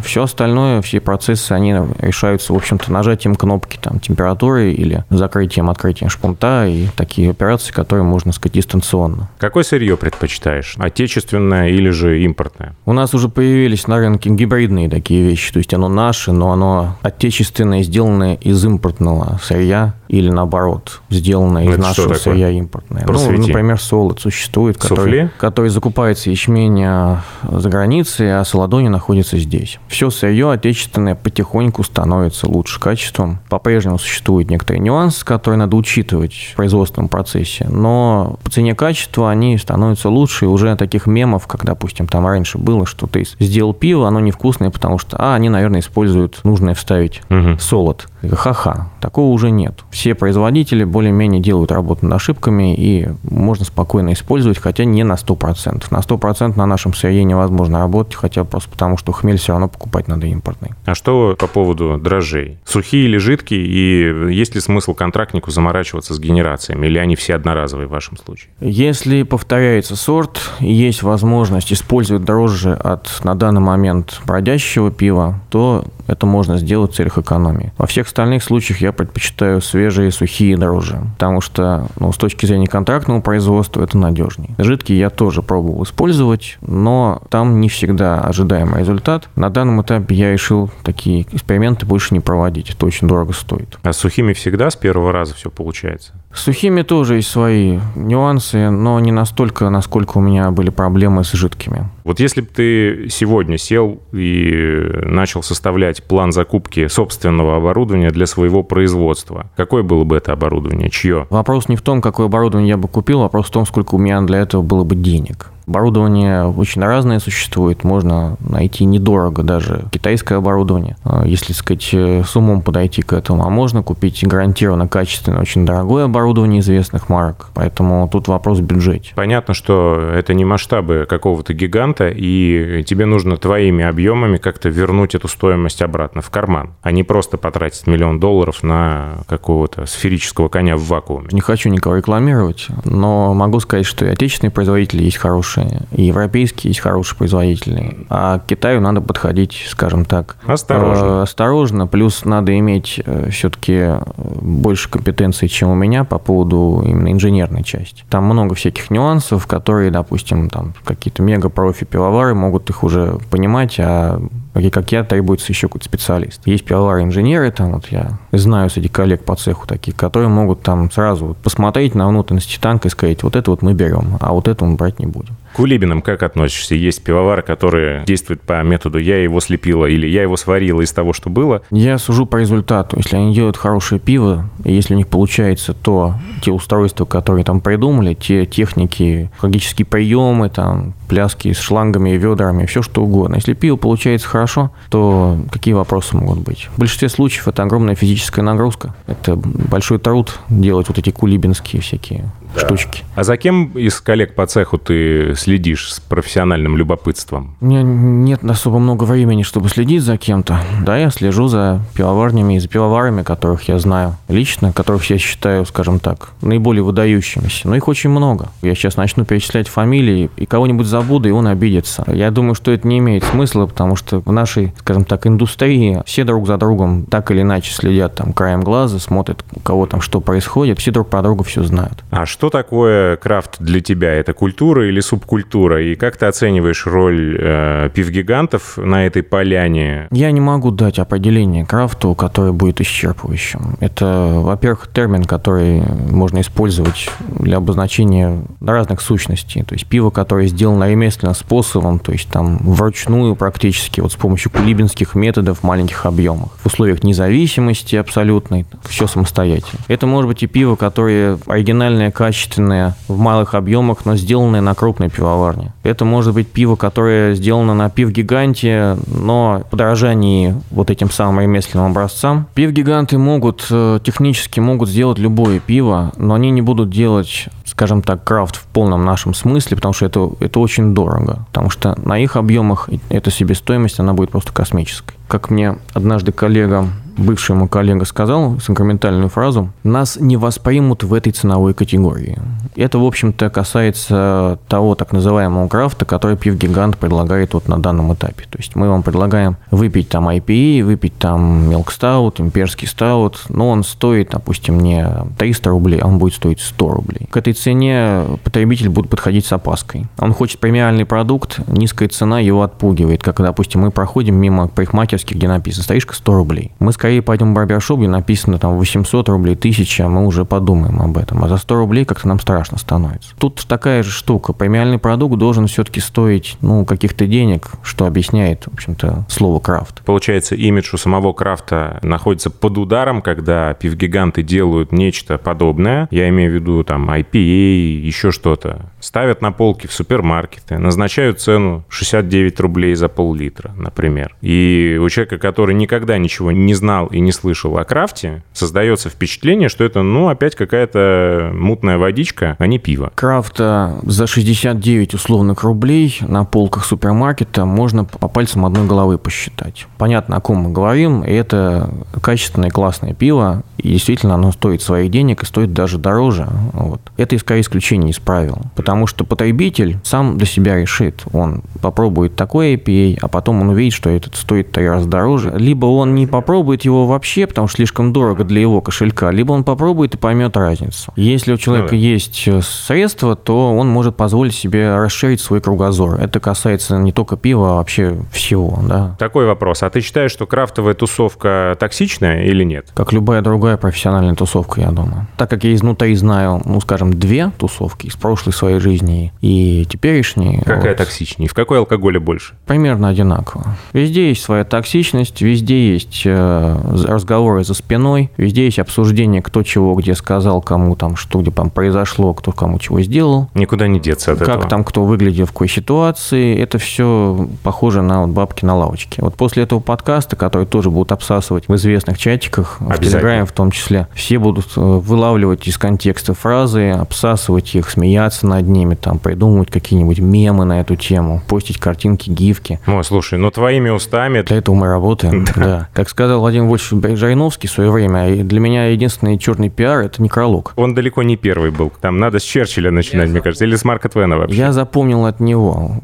Все 0.04 0.24
остальное, 0.24 0.82
все 0.82 1.00
процессы, 1.00 1.52
они 1.52 1.74
решаются, 1.98 2.52
в 2.52 2.56
общем-то, 2.56 2.92
нажатием 2.92 3.34
кнопки, 3.34 3.78
там, 3.80 4.00
температуры 4.00 4.72
или 4.72 5.04
закрытием, 5.10 5.70
открытием 5.70 6.10
шпунта 6.10 6.66
и 6.66 6.86
такие 6.96 7.30
операции, 7.30 7.72
которые 7.72 8.04
можно 8.04 8.32
сказать 8.32 8.54
дистанционно. 8.54 9.28
Какое 9.38 9.64
сырье 9.64 9.96
предпочитаешь? 9.96 10.74
Отечественное 10.78 11.68
или 11.68 11.90
же 11.90 12.22
импортное? 12.22 12.74
У 12.86 12.92
нас 12.92 13.14
уже 13.14 13.28
появились 13.28 13.86
на 13.86 13.98
рынке 13.98 14.30
гибридные 14.30 14.88
такие 14.88 15.22
вещи, 15.22 15.52
то 15.52 15.58
есть 15.58 15.72
оно 15.74 15.88
наше, 15.88 16.32
но 16.32 16.52
оно 16.52 16.96
отечественное, 17.02 17.82
сделанное 17.82 18.34
из 18.34 18.64
импортного 18.64 19.38
сырья. 19.42 19.94
Или 20.08 20.30
наоборот, 20.30 21.00
сделанное 21.10 21.64
из 21.64 21.68
Это 21.74 21.78
что 21.92 22.02
нашего 22.02 22.14
сырья 22.14 22.50
импортное. 22.50 23.04
Просвети. 23.04 23.38
Ну, 23.40 23.46
например, 23.46 23.80
солод 23.80 24.20
существует, 24.20 24.80
Суфле? 24.80 24.96
который, 24.96 25.28
который 25.38 25.70
закупается 25.70 26.30
ячмень 26.30 26.82
а, 26.84 27.22
за 27.50 27.68
границей, 27.68 28.38
а 28.38 28.44
солодони 28.44 28.88
находится 28.88 29.38
здесь. 29.38 29.78
Все 29.88 30.10
сырье 30.10 30.50
отечественное 30.52 31.14
потихоньку 31.14 31.82
становится 31.82 32.48
лучше 32.48 32.80
качеством. 32.80 33.40
По-прежнему 33.48 33.98
существуют 33.98 34.50
некоторые 34.50 34.80
нюансы, 34.80 35.24
которые 35.24 35.58
надо 35.58 35.76
учитывать 35.76 36.34
в 36.52 36.56
производственном 36.56 37.08
процессе, 37.08 37.66
но 37.68 38.38
по 38.44 38.50
цене 38.50 38.74
качества 38.74 39.30
они 39.30 39.56
становятся 39.58 40.08
лучше, 40.08 40.44
и 40.44 40.48
уже 40.48 40.74
таких 40.76 41.06
мемов, 41.06 41.46
как, 41.46 41.64
допустим, 41.64 42.06
там 42.06 42.26
раньше 42.26 42.58
было, 42.58 42.86
что 42.86 43.06
ты 43.06 43.24
сделал 43.40 43.72
пиво, 43.72 44.06
оно 44.08 44.20
невкусное, 44.20 44.70
потому 44.70 44.98
что, 44.98 45.16
а, 45.18 45.34
они, 45.34 45.48
наверное, 45.48 45.80
используют 45.80 46.40
нужное 46.44 46.74
вставить 46.74 47.22
Мгм. 47.28 47.58
солод. 47.58 48.08
Ха-ха, 48.32 48.90
такого 49.00 49.30
уже 49.30 49.50
нет. 49.50 49.84
Все 49.90 50.14
производители 50.14 50.84
более-менее 50.84 51.40
делают 51.40 51.72
работу 51.72 52.06
над 52.06 52.14
ошибками, 52.14 52.74
и 52.74 53.08
можно 53.22 53.64
спокойно 53.64 54.12
использовать, 54.12 54.58
хотя 54.58 54.84
не 54.84 55.04
на 55.04 55.14
100%. 55.14 55.84
На 55.90 55.98
100% 55.98 56.56
на 56.56 56.66
нашем 56.66 56.94
сырье 56.94 57.24
невозможно 57.24 57.78
работать, 57.78 58.14
хотя 58.14 58.44
просто 58.44 58.70
потому, 58.70 58.96
что 58.96 59.12
хмель 59.12 59.38
все 59.38 59.52
равно 59.52 59.68
покупать 59.68 60.08
надо 60.08 60.26
импортный. 60.26 60.70
А 60.84 60.94
что 60.94 61.36
по 61.38 61.46
поводу 61.46 61.98
дрожжей? 61.98 62.58
Сухие 62.64 63.04
или 63.04 63.16
жидкие? 63.16 63.64
И 63.64 64.34
есть 64.34 64.54
ли 64.54 64.60
смысл 64.60 64.94
контрактнику 64.94 65.50
заморачиваться 65.50 66.14
с 66.14 66.20
генерациями? 66.20 66.86
Или 66.86 66.98
они 66.98 67.16
все 67.16 67.34
одноразовые 67.34 67.86
в 67.88 67.90
вашем 67.90 68.16
случае? 68.16 68.50
Если 68.60 69.22
повторяется 69.22 69.96
сорт, 69.96 70.40
есть 70.60 71.02
возможность 71.02 71.72
использовать 71.72 72.24
дрожжи 72.24 72.72
от 72.72 73.20
на 73.24 73.34
данный 73.34 73.60
момент 73.60 74.20
бродящего 74.26 74.90
пива, 74.90 75.40
то 75.50 75.84
это 76.06 76.26
можно 76.26 76.58
сделать 76.58 76.92
в 76.92 76.96
целях 76.96 77.18
экономии. 77.18 77.72
Во 77.78 77.86
всех 77.86 78.06
остальных 78.14 78.44
случаях 78.44 78.80
я 78.80 78.92
предпочитаю 78.92 79.60
свежие 79.60 80.12
сухие 80.12 80.56
дрожжи, 80.56 81.00
потому 81.14 81.40
что 81.40 81.88
ну, 81.98 82.12
с 82.12 82.16
точки 82.16 82.46
зрения 82.46 82.68
контрактного 82.68 83.20
производства 83.20 83.82
это 83.82 83.98
надежнее. 83.98 84.54
Жидкие 84.56 85.00
я 85.00 85.10
тоже 85.10 85.42
пробовал 85.42 85.82
использовать, 85.82 86.56
но 86.60 87.22
там 87.28 87.60
не 87.60 87.68
всегда 87.68 88.20
ожидаемый 88.20 88.80
результат. 88.80 89.28
На 89.34 89.50
данном 89.50 89.82
этапе 89.82 90.14
я 90.14 90.30
решил 90.30 90.70
такие 90.84 91.22
эксперименты 91.22 91.86
больше 91.86 92.14
не 92.14 92.20
проводить, 92.20 92.70
это 92.70 92.86
очень 92.86 93.08
дорого 93.08 93.32
стоит. 93.32 93.78
А 93.82 93.92
с 93.92 93.96
сухими 93.96 94.32
всегда 94.32 94.70
с 94.70 94.76
первого 94.76 95.10
раза 95.10 95.34
все 95.34 95.50
получается? 95.50 96.12
С 96.32 96.42
сухими 96.42 96.82
тоже 96.82 97.16
есть 97.16 97.28
свои 97.28 97.80
нюансы, 97.96 98.70
но 98.70 99.00
не 99.00 99.10
настолько, 99.10 99.70
насколько 99.70 100.18
у 100.18 100.20
меня 100.20 100.52
были 100.52 100.70
проблемы 100.70 101.24
с 101.24 101.32
жидкими. 101.32 101.88
Вот 102.04 102.20
если 102.20 102.42
бы 102.42 102.48
ты 102.48 103.08
сегодня 103.08 103.56
сел 103.56 103.98
и 104.12 104.90
начал 105.04 105.42
составлять 105.42 106.04
план 106.04 106.32
закупки 106.32 106.86
собственного 106.86 107.56
оборудования 107.56 108.10
для 108.10 108.26
своего 108.26 108.62
производства, 108.62 109.50
какое 109.56 109.82
было 109.82 110.04
бы 110.04 110.16
это 110.16 110.32
оборудование? 110.32 110.90
Чье? 110.90 111.26
Вопрос 111.30 111.68
не 111.68 111.76
в 111.76 111.82
том, 111.82 112.02
какое 112.02 112.26
оборудование 112.26 112.70
я 112.70 112.76
бы 112.76 112.88
купил, 112.88 113.20
вопрос 113.20 113.46
в 113.46 113.50
том, 113.50 113.64
сколько 113.64 113.94
у 113.94 113.98
меня 113.98 114.20
для 114.20 114.40
этого 114.40 114.60
было 114.60 114.84
бы 114.84 114.94
денег. 114.94 115.50
Оборудование 115.66 116.46
очень 116.46 116.82
разное 116.82 117.18
существует, 117.18 117.84
можно 117.84 118.36
найти 118.40 118.84
недорого 118.84 119.42
даже 119.42 119.84
китайское 119.90 120.38
оборудование, 120.38 120.96
а, 121.04 121.24
если, 121.26 121.52
сказать, 121.52 121.88
э, 121.92 122.22
с 122.24 122.36
умом 122.36 122.62
подойти 122.62 123.02
к 123.02 123.12
этому. 123.12 123.44
А 123.44 123.50
можно 123.50 123.82
купить 123.82 124.26
гарантированно 124.26 124.88
качественное, 124.88 125.40
очень 125.40 125.64
дорогое 125.64 126.04
оборудование 126.04 126.60
известных 126.60 127.08
марок. 127.08 127.48
Поэтому 127.54 128.08
тут 128.10 128.28
вопрос 128.28 128.58
в 128.58 128.62
бюджете. 128.62 129.12
Понятно, 129.14 129.54
что 129.54 130.10
это 130.14 130.34
не 130.34 130.44
масштабы 130.44 131.06
какого-то 131.08 131.54
гиганта, 131.54 132.08
и 132.14 132.84
тебе 132.86 133.06
нужно 133.06 133.36
твоими 133.36 133.84
объемами 133.84 134.36
как-то 134.36 134.68
вернуть 134.68 135.14
эту 135.14 135.28
стоимость 135.28 135.82
обратно 135.82 136.20
в 136.20 136.30
карман, 136.30 136.70
а 136.82 136.90
не 136.92 137.02
просто 137.02 137.38
потратить 137.38 137.86
миллион 137.86 138.20
долларов 138.20 138.62
на 138.62 139.22
какого-то 139.28 139.86
сферического 139.86 140.48
коня 140.48 140.76
в 140.76 140.82
вакууме. 140.82 141.28
Не 141.32 141.40
хочу 141.40 141.68
никого 141.70 141.96
рекламировать, 141.96 142.68
но 142.84 143.32
могу 143.34 143.60
сказать, 143.60 143.86
что 143.86 144.04
и 144.04 144.08
отечественные 144.08 144.50
производители 144.50 145.04
есть 145.04 145.16
хорошие, 145.16 145.53
и 145.92 146.04
европейские 146.04 146.70
есть 146.70 146.80
хорошие 146.80 147.16
производители. 147.16 147.96
А 148.08 148.38
к 148.38 148.46
Китаю 148.46 148.80
надо 148.80 149.00
подходить, 149.00 149.64
скажем 149.68 150.04
так, 150.04 150.36
Осторожно. 150.46 151.04
э, 151.04 151.22
осторожно. 151.22 151.86
Плюс 151.86 152.24
надо 152.24 152.58
иметь 152.58 153.00
все-таки 153.30 153.90
больше 154.16 154.90
компетенций, 154.90 155.48
чем 155.48 155.70
у 155.70 155.74
меня 155.74 156.04
по 156.04 156.18
поводу 156.18 156.82
именно 156.84 157.12
инженерной 157.12 157.62
части. 157.62 158.04
Там 158.10 158.24
много 158.24 158.54
всяких 158.54 158.90
нюансов, 158.90 159.46
которые, 159.46 159.90
допустим, 159.90 160.48
там 160.50 160.74
какие-то 160.84 161.22
мега-профи 161.22 161.84
пивовары 161.86 162.34
могут 162.34 162.70
их 162.70 162.82
уже 162.84 163.18
понимать, 163.30 163.76
а 163.78 164.20
такие, 164.52 164.70
как 164.70 164.92
я, 164.92 165.04
требуется 165.04 165.52
еще 165.52 165.68
какой-то 165.68 165.86
специалист. 165.86 166.40
Есть 166.46 166.64
пивовары-инженеры, 166.64 167.50
там 167.50 167.72
вот 167.72 167.86
я 167.88 168.18
знаю 168.32 168.70
среди 168.70 168.88
коллег 168.88 169.24
по 169.24 169.34
цеху 169.36 169.66
таких, 169.66 169.96
которые 169.96 170.28
могут 170.28 170.62
там 170.62 170.90
сразу 170.90 171.26
вот 171.26 171.36
посмотреть 171.38 171.94
на 171.94 172.08
внутренности 172.08 172.58
танка 172.58 172.88
и 172.88 172.90
сказать, 172.90 173.22
вот 173.22 173.36
это 173.36 173.50
вот 173.50 173.62
мы 173.62 173.74
берем, 173.74 174.16
а 174.20 174.32
вот 174.32 174.48
это 174.48 174.64
мы 174.64 174.76
брать 174.76 174.98
не 174.98 175.06
будем. 175.06 175.36
К 175.54 175.58
кулибинам 175.58 176.02
как 176.02 176.24
относишься? 176.24 176.74
Есть 176.74 177.04
пивовары, 177.04 177.42
которые 177.42 178.04
действуют 178.06 178.42
по 178.42 178.60
методу 178.64 178.98
«я 178.98 179.22
его 179.22 179.38
слепила» 179.38 179.86
или 179.86 180.04
«я 180.04 180.22
его 180.22 180.36
сварила 180.36 180.80
из 180.80 180.90
того, 180.90 181.12
что 181.12 181.30
было». 181.30 181.62
Я 181.70 181.98
сужу 181.98 182.26
по 182.26 182.38
результату. 182.38 182.96
Если 182.96 183.14
они 183.14 183.32
делают 183.32 183.56
хорошее 183.56 184.00
пиво, 184.00 184.50
и 184.64 184.72
если 184.72 184.94
у 184.94 184.96
них 184.96 185.06
получается, 185.06 185.72
то 185.72 186.14
те 186.42 186.50
устройства, 186.50 187.04
которые 187.04 187.44
там 187.44 187.60
придумали, 187.60 188.14
те 188.14 188.46
техники, 188.46 189.30
логические 189.42 189.86
приемы, 189.86 190.48
там, 190.48 190.92
пляски 191.08 191.52
с 191.52 191.60
шлангами 191.60 192.10
и 192.10 192.18
ведрами, 192.18 192.66
все 192.66 192.82
что 192.82 193.04
угодно. 193.04 193.36
Если 193.36 193.52
пиво 193.52 193.76
получается 193.76 194.26
хорошо, 194.26 194.72
то 194.90 195.38
какие 195.52 195.74
вопросы 195.74 196.16
могут 196.16 196.40
быть? 196.40 196.68
В 196.74 196.80
большинстве 196.80 197.08
случаев 197.08 197.46
это 197.46 197.62
огромная 197.62 197.94
физическая 197.94 198.44
нагрузка. 198.44 198.92
Это 199.06 199.36
большой 199.36 200.00
труд 200.00 200.36
делать 200.48 200.88
вот 200.88 200.98
эти 200.98 201.10
кулибинские 201.10 201.80
всякие 201.80 202.24
штучки. 202.56 203.04
А 203.14 203.24
за 203.24 203.36
кем 203.36 203.66
из 203.74 204.00
коллег 204.00 204.34
по 204.34 204.46
цеху 204.46 204.78
ты 204.78 205.34
следишь 205.36 205.92
с 205.92 206.00
профессиональным 206.00 206.76
любопытством? 206.76 207.56
У 207.60 207.66
меня 207.66 207.82
нет 207.82 208.44
особо 208.44 208.78
много 208.78 209.04
времени, 209.04 209.42
чтобы 209.42 209.68
следить 209.68 210.02
за 210.02 210.16
кем-то. 210.16 210.58
Да, 210.82 210.96
я 210.96 211.10
слежу 211.10 211.48
за 211.48 211.80
пивоварнями 211.94 212.56
и 212.56 212.58
за 212.58 212.68
пивоварами, 212.68 213.22
которых 213.22 213.68
я 213.68 213.78
знаю 213.78 214.16
лично, 214.28 214.72
которых 214.72 215.08
я 215.10 215.18
считаю, 215.18 215.66
скажем 215.66 215.98
так, 215.98 216.30
наиболее 216.40 216.82
выдающимися. 216.82 217.68
Но 217.68 217.76
их 217.76 217.88
очень 217.88 218.10
много. 218.10 218.48
Я 218.62 218.74
сейчас 218.74 218.96
начну 218.96 219.24
перечислять 219.24 219.68
фамилии, 219.68 220.30
и 220.36 220.46
кого-нибудь 220.46 220.86
забуду, 220.86 221.28
и 221.28 221.32
он 221.32 221.46
обидится. 221.46 222.04
Я 222.06 222.30
думаю, 222.30 222.54
что 222.54 222.70
это 222.70 222.86
не 222.86 222.98
имеет 222.98 223.24
смысла, 223.24 223.66
потому 223.66 223.96
что 223.96 224.20
в 224.20 224.32
нашей, 224.32 224.72
скажем 224.78 225.04
так, 225.04 225.26
индустрии 225.26 226.02
все 226.06 226.24
друг 226.24 226.46
за 226.46 226.56
другом 226.56 227.04
так 227.06 227.30
или 227.30 227.42
иначе 227.42 227.72
следят 227.72 228.14
там 228.14 228.32
краем 228.32 228.62
глаза, 228.62 228.98
смотрят, 228.98 229.44
у 229.52 229.60
кого 229.60 229.86
там 229.86 230.00
что 230.00 230.20
происходит, 230.20 230.78
все 230.78 230.90
друг 230.90 231.08
про 231.08 231.22
друга 231.22 231.44
все 231.44 231.62
знают. 231.62 232.04
А 232.10 232.26
что 232.26 232.43
такое 232.50 233.16
крафт 233.16 233.56
для 233.60 233.80
тебя? 233.80 234.12
Это 234.12 234.32
культура 234.32 234.88
или 234.88 235.00
субкультура? 235.00 235.82
И 235.82 235.94
как 235.94 236.16
ты 236.16 236.26
оцениваешь 236.26 236.86
роль 236.86 237.36
э, 237.38 237.90
пивгигантов 237.92 238.76
на 238.76 239.06
этой 239.06 239.22
поляне? 239.22 240.08
Я 240.10 240.30
не 240.30 240.40
могу 240.40 240.70
дать 240.70 240.98
определение 240.98 241.64
крафту, 241.64 242.14
которое 242.14 242.52
будет 242.52 242.80
исчерпывающим. 242.80 243.76
Это, 243.80 244.34
во-первых, 244.36 244.88
термин, 244.92 245.24
который 245.24 245.82
можно 246.10 246.40
использовать 246.40 247.08
для 247.38 247.58
обозначения 247.58 248.42
разных 248.60 249.00
сущностей. 249.00 249.62
То 249.62 249.74
есть 249.74 249.86
пиво, 249.86 250.10
которое 250.10 250.46
сделано 250.46 250.90
ремесленным 250.90 251.34
способом, 251.34 251.98
то 251.98 252.12
есть 252.12 252.28
там 252.28 252.58
вручную 252.58 253.36
практически, 253.36 254.00
вот 254.00 254.12
с 254.12 254.16
помощью 254.16 254.50
кулибинских 254.50 255.14
методов 255.14 255.60
в 255.60 255.62
маленьких 255.62 256.06
объемах. 256.06 256.50
В 256.62 256.66
условиях 256.66 257.02
независимости 257.02 257.96
абсолютной, 257.96 258.66
все 258.84 259.06
самостоятельно. 259.06 259.80
Это 259.88 260.06
может 260.06 260.28
быть 260.28 260.42
и 260.42 260.46
пиво, 260.46 260.76
которое 260.76 261.38
оригинальное, 261.46 262.10
качественное, 262.34 262.96
в 263.06 263.16
малых 263.16 263.54
объемах, 263.54 264.04
но 264.04 264.16
сделанное 264.16 264.60
на 264.60 264.74
крупной 264.74 265.08
пивоварне. 265.08 265.72
Это 265.84 266.04
может 266.04 266.34
быть 266.34 266.48
пиво, 266.48 266.74
которое 266.74 267.36
сделано 267.36 267.74
на 267.74 267.88
пив-гиганте, 267.88 268.96
но 269.06 269.62
подражании 269.70 270.56
вот 270.70 270.90
этим 270.90 271.10
самым 271.10 271.42
ремесленным 271.42 271.92
образцам. 271.92 272.48
Пив-гиганты 272.54 273.18
могут, 273.18 273.68
э, 273.70 274.00
технически 274.02 274.58
могут 274.58 274.88
сделать 274.88 275.18
любое 275.18 275.60
пиво, 275.60 276.12
но 276.16 276.34
они 276.34 276.50
не 276.50 276.60
будут 276.60 276.90
делать 276.90 277.46
скажем 277.64 278.02
так, 278.02 278.22
крафт 278.22 278.54
в 278.54 278.66
полном 278.66 279.04
нашем 279.04 279.34
смысле, 279.34 279.76
потому 279.76 279.94
что 279.94 280.06
это, 280.06 280.30
это 280.38 280.60
очень 280.60 280.94
дорого. 280.94 281.44
Потому 281.48 281.70
что 281.70 281.98
на 282.00 282.20
их 282.20 282.36
объемах 282.36 282.88
эта 283.08 283.32
себестоимость, 283.32 283.98
она 283.98 284.12
будет 284.12 284.30
просто 284.30 284.52
космической. 284.52 285.16
Как 285.26 285.50
мне 285.50 285.78
однажды 285.92 286.30
коллега 286.30 286.86
бывший 287.16 287.54
мой 287.54 287.68
коллега 287.68 288.04
сказал 288.04 288.58
сакраментальную 288.60 289.28
фразу, 289.28 289.70
нас 289.82 290.16
не 290.20 290.36
воспримут 290.36 291.04
в 291.04 291.14
этой 291.14 291.32
ценовой 291.32 291.74
категории. 291.74 292.38
Это, 292.76 292.98
в 292.98 293.04
общем-то, 293.04 293.50
касается 293.50 294.58
того 294.68 294.94
так 294.94 295.12
называемого 295.12 295.68
крафта, 295.68 296.04
который 296.04 296.36
пив-гигант 296.36 296.98
предлагает 296.98 297.54
вот 297.54 297.68
на 297.68 297.78
данном 297.78 298.12
этапе. 298.14 298.44
То 298.50 298.58
есть 298.58 298.74
мы 298.74 298.88
вам 298.88 299.02
предлагаем 299.02 299.56
выпить 299.70 300.08
там 300.08 300.28
IPA, 300.28 300.82
выпить 300.84 301.16
там 301.18 301.70
Milk 301.70 301.88
Stout, 301.88 302.40
имперский 302.40 302.88
стаут, 302.88 303.44
но 303.48 303.68
он 303.70 303.84
стоит, 303.84 304.30
допустим, 304.30 304.80
не 304.80 305.06
300 305.38 305.70
рублей, 305.70 306.00
а 306.00 306.06
он 306.06 306.18
будет 306.18 306.34
стоить 306.34 306.60
100 306.60 306.88
рублей. 306.88 307.28
К 307.30 307.36
этой 307.36 307.52
цене 307.52 308.22
потребитель 308.42 308.88
будет 308.88 309.08
подходить 309.08 309.46
с 309.46 309.52
опаской. 309.52 310.06
Он 310.18 310.32
хочет 310.32 310.58
премиальный 310.58 311.04
продукт, 311.04 311.60
низкая 311.68 312.08
цена 312.08 312.40
его 312.40 312.62
отпугивает. 312.62 313.22
Как, 313.22 313.40
допустим, 313.40 313.82
мы 313.82 313.90
проходим 313.90 314.34
мимо 314.34 314.68
парикмахерских, 314.68 315.36
где 315.36 315.48
написано 315.48 315.84
«стрижка 315.84 316.14
100 316.14 316.34
рублей». 316.34 316.72
Мы 316.78 316.92
скорее 317.04 317.20
пойдем 317.20 317.50
в 317.50 317.54
барбершоп, 317.54 317.98
где 317.98 318.08
написано 318.08 318.58
там 318.58 318.78
800 318.78 319.28
рублей, 319.28 319.56
1000, 319.56 320.06
а 320.06 320.08
мы 320.08 320.26
уже 320.26 320.46
подумаем 320.46 321.02
об 321.02 321.18
этом. 321.18 321.44
А 321.44 321.48
за 321.48 321.58
100 321.58 321.74
рублей 321.74 322.06
как-то 322.06 322.26
нам 322.26 322.40
страшно 322.40 322.78
становится. 322.78 323.34
Тут 323.36 323.66
такая 323.68 324.02
же 324.02 324.10
штука. 324.10 324.54
Премиальный 324.54 324.98
продукт 324.98 325.36
должен 325.36 325.66
все-таки 325.66 326.00
стоить, 326.00 326.56
ну, 326.62 326.86
каких-то 326.86 327.26
денег, 327.26 327.72
что 327.82 328.06
объясняет, 328.06 328.64
в 328.64 328.72
общем-то, 328.72 329.26
слово 329.28 329.60
крафт. 329.60 330.02
Получается, 330.06 330.54
имидж 330.54 330.94
у 330.94 330.96
самого 330.96 331.34
крафта 331.34 331.98
находится 332.02 332.48
под 332.48 332.78
ударом, 332.78 333.20
когда 333.20 333.74
пивгиганты 333.74 334.42
делают 334.42 334.90
нечто 334.90 335.36
подобное. 335.36 336.08
Я 336.10 336.30
имею 336.30 336.52
в 336.52 336.54
виду 336.54 336.84
там 336.84 337.10
IPA, 337.10 337.98
еще 338.00 338.30
что-то. 338.30 338.90
Ставят 339.00 339.42
на 339.42 339.52
полки 339.52 339.86
в 339.86 339.92
супермаркеты, 339.92 340.78
назначают 340.78 341.38
цену 341.38 341.84
69 341.90 342.60
рублей 342.60 342.94
за 342.94 343.10
пол-литра, 343.10 343.74
например. 343.76 344.34
И 344.40 344.98
у 344.98 345.06
человека, 345.10 345.36
который 345.36 345.74
никогда 345.74 346.16
ничего 346.16 346.50
не 346.50 346.72
знал 346.72 346.93
и 347.02 347.20
не 347.20 347.32
слышал 347.32 347.76
о 347.78 347.84
крафте, 347.84 348.42
создается 348.52 349.10
впечатление, 349.10 349.68
что 349.68 349.84
это, 349.84 350.02
ну, 350.02 350.28
опять 350.28 350.54
какая-то 350.54 351.50
мутная 351.54 351.98
водичка, 351.98 352.56
а 352.58 352.66
не 352.66 352.78
пиво. 352.78 353.12
Крафта 353.14 353.98
за 354.02 354.26
69 354.26 355.14
условных 355.14 355.62
рублей 355.62 356.18
на 356.20 356.44
полках 356.44 356.84
супермаркета 356.84 357.64
можно 357.64 358.04
по 358.04 358.28
пальцам 358.28 358.64
одной 358.64 358.86
головы 358.86 359.18
посчитать. 359.18 359.86
Понятно, 359.98 360.36
о 360.36 360.40
ком 360.40 360.58
мы 360.58 360.72
говорим. 360.72 361.22
И 361.22 361.32
это 361.32 361.90
качественное 362.20 362.70
классное 362.70 363.14
пиво. 363.14 363.62
И 363.84 363.90
действительно, 363.90 364.34
оно 364.34 364.50
стоит 364.50 364.82
своих 364.82 365.10
денег 365.10 365.42
и 365.42 365.46
стоит 365.46 365.72
даже 365.74 365.98
дороже. 365.98 366.48
Вот. 366.72 367.00
Это, 367.18 367.38
скорее, 367.38 367.60
исключение 367.60 368.10
из 368.10 368.18
правил. 368.18 368.58
Потому 368.74 369.06
что 369.06 369.24
потребитель 369.24 369.98
сам 370.04 370.38
для 370.38 370.46
себя 370.46 370.76
решит. 370.76 371.22
Он 371.32 371.62
попробует 371.82 372.34
такой 372.34 372.74
IPA, 372.74 373.18
а 373.20 373.28
потом 373.28 373.60
он 373.60 373.68
увидит, 373.68 373.92
что 373.92 374.08
этот 374.08 374.36
стоит 374.36 374.72
три 374.72 374.88
раза 374.88 375.06
дороже. 375.06 375.52
Либо 375.54 375.86
он 375.86 376.14
не 376.14 376.26
попробует 376.26 376.84
его 376.86 377.06
вообще, 377.06 377.46
потому 377.46 377.68
что 377.68 377.76
слишком 377.76 378.12
дорого 378.12 378.44
для 378.44 378.62
его 378.62 378.80
кошелька, 378.80 379.30
либо 379.30 379.52
он 379.52 379.64
попробует 379.64 380.14
и 380.14 380.18
поймет 380.18 380.56
разницу. 380.56 381.12
Если 381.16 381.52
у 381.52 381.58
человека 381.58 381.90
да. 381.90 381.96
есть 381.96 382.44
э, 382.46 382.62
средства, 382.62 383.36
то 383.36 383.76
он 383.76 383.88
может 383.88 384.16
позволить 384.16 384.54
себе 384.54 384.96
расширить 384.96 385.42
свой 385.42 385.60
кругозор. 385.60 386.18
Это 386.20 386.40
касается 386.40 386.96
не 386.96 387.12
только 387.12 387.36
пива, 387.36 387.72
а 387.72 387.74
вообще 387.76 388.16
всего. 388.32 388.78
Да. 388.88 389.16
Такой 389.18 389.46
вопрос. 389.46 389.82
А 389.82 389.90
ты 389.90 390.00
считаешь, 390.00 390.30
что 390.30 390.46
крафтовая 390.46 390.94
тусовка 390.94 391.76
токсичная 391.78 392.44
или 392.44 392.64
нет? 392.64 392.88
Как 392.94 393.12
любая 393.12 393.42
другая 393.42 393.73
профессиональная 393.76 394.34
тусовка, 394.34 394.80
я 394.80 394.90
думаю. 394.90 395.26
Так 395.36 395.50
как 395.50 395.64
я 395.64 395.74
изнутри 395.74 396.14
знаю, 396.14 396.62
ну, 396.64 396.80
скажем, 396.80 397.12
две 397.14 397.50
тусовки 397.58 398.06
из 398.06 398.16
прошлой 398.16 398.52
своей 398.52 398.78
жизни 398.78 399.32
и 399.40 399.86
теперешней. 399.88 400.60
Какая 400.60 400.90
вот, 400.90 400.96
токсичнее? 400.96 401.48
В 401.48 401.54
какой 401.54 401.78
алкоголе 401.78 402.18
больше? 402.20 402.54
Примерно 402.66 403.08
одинаково. 403.08 403.76
Везде 403.92 404.28
есть 404.28 404.42
своя 404.42 404.64
токсичность, 404.64 405.40
везде 405.40 405.92
есть 405.92 406.22
э, 406.24 406.76
разговоры 407.06 407.64
за 407.64 407.74
спиной, 407.74 408.30
везде 408.36 408.64
есть 408.64 408.78
обсуждение, 408.78 409.42
кто 409.42 409.62
чего 409.62 409.94
где 409.94 410.14
сказал, 410.14 410.62
кому 410.62 410.96
там 410.96 411.16
что 411.16 411.40
где 411.40 411.50
там 411.50 411.70
произошло, 411.70 412.34
кто 412.34 412.52
кому 412.52 412.78
чего 412.78 413.00
сделал. 413.00 413.48
Никуда 413.54 413.86
не 413.86 414.00
деться 414.00 414.32
от 414.32 414.38
как 414.38 414.48
этого. 414.48 414.60
Как 414.62 414.70
там 414.70 414.84
кто 414.84 415.04
выглядел 415.04 415.46
в 415.46 415.52
какой 415.52 415.68
ситуации. 415.68 416.58
Это 416.58 416.78
все 416.78 417.48
похоже 417.62 418.02
на 418.02 418.22
вот 418.22 418.30
бабки 418.30 418.64
на 418.64 418.76
лавочке. 418.76 419.22
Вот 419.22 419.34
после 419.34 419.62
этого 419.62 419.80
подкаста, 419.80 420.36
который 420.36 420.66
тоже 420.66 420.90
будут 420.90 421.12
обсасывать 421.12 421.68
в 421.68 421.74
известных 421.74 422.18
чатиках, 422.18 422.80
в 422.80 422.98
Телеграме 422.98 423.44
в 423.44 423.52
том 423.54 423.70
числе, 423.70 424.08
все 424.14 424.38
будут 424.38 424.66
э, 424.76 424.80
вылавливать 424.80 425.66
из 425.66 425.78
контекста 425.78 426.34
фразы, 426.34 426.90
обсасывать 426.90 427.74
их, 427.74 427.90
смеяться 427.90 428.46
над 428.46 428.66
ними, 428.66 428.94
там, 428.94 429.18
придумывать 429.18 429.70
какие-нибудь 429.70 430.18
мемы 430.18 430.64
на 430.64 430.80
эту 430.80 430.96
тему, 430.96 431.42
постить 431.48 431.78
картинки, 431.78 432.30
гифки. 432.30 432.80
Ой, 432.86 433.04
слушай, 433.04 433.38
ну 433.38 433.50
твоими 433.50 433.90
устами... 433.90 434.42
Для 434.42 434.58
этого 434.58 434.74
мы 434.74 434.88
работаем, 434.88 435.46
да. 435.56 435.88
Как 435.92 436.08
сказал 436.08 436.40
Владимир 436.40 436.66
Вольфович 436.66 437.18
Жириновский 437.18 437.68
в 437.68 437.70
свое 437.70 437.90
время, 437.90 438.44
для 438.44 438.60
меня 438.60 438.88
единственный 438.88 439.38
черный 439.38 439.70
пиар– 439.70 440.00
это 440.04 440.22
некролог. 440.22 440.72
Он 440.76 440.94
далеко 440.94 441.22
не 441.22 441.36
первый 441.36 441.70
был. 441.70 441.92
Там 442.00 442.18
надо 442.18 442.38
с 442.38 442.42
Черчилля 442.42 442.90
начинать, 442.90 443.30
мне 443.30 443.40
кажется, 443.40 443.64
или 443.64 443.76
с 443.76 443.84
Марка 443.84 444.08
Твена 444.08 444.36
вообще. 444.36 444.56
Я 444.56 444.72
запомнил 444.72 445.26
от 445.26 445.40
него. 445.40 446.00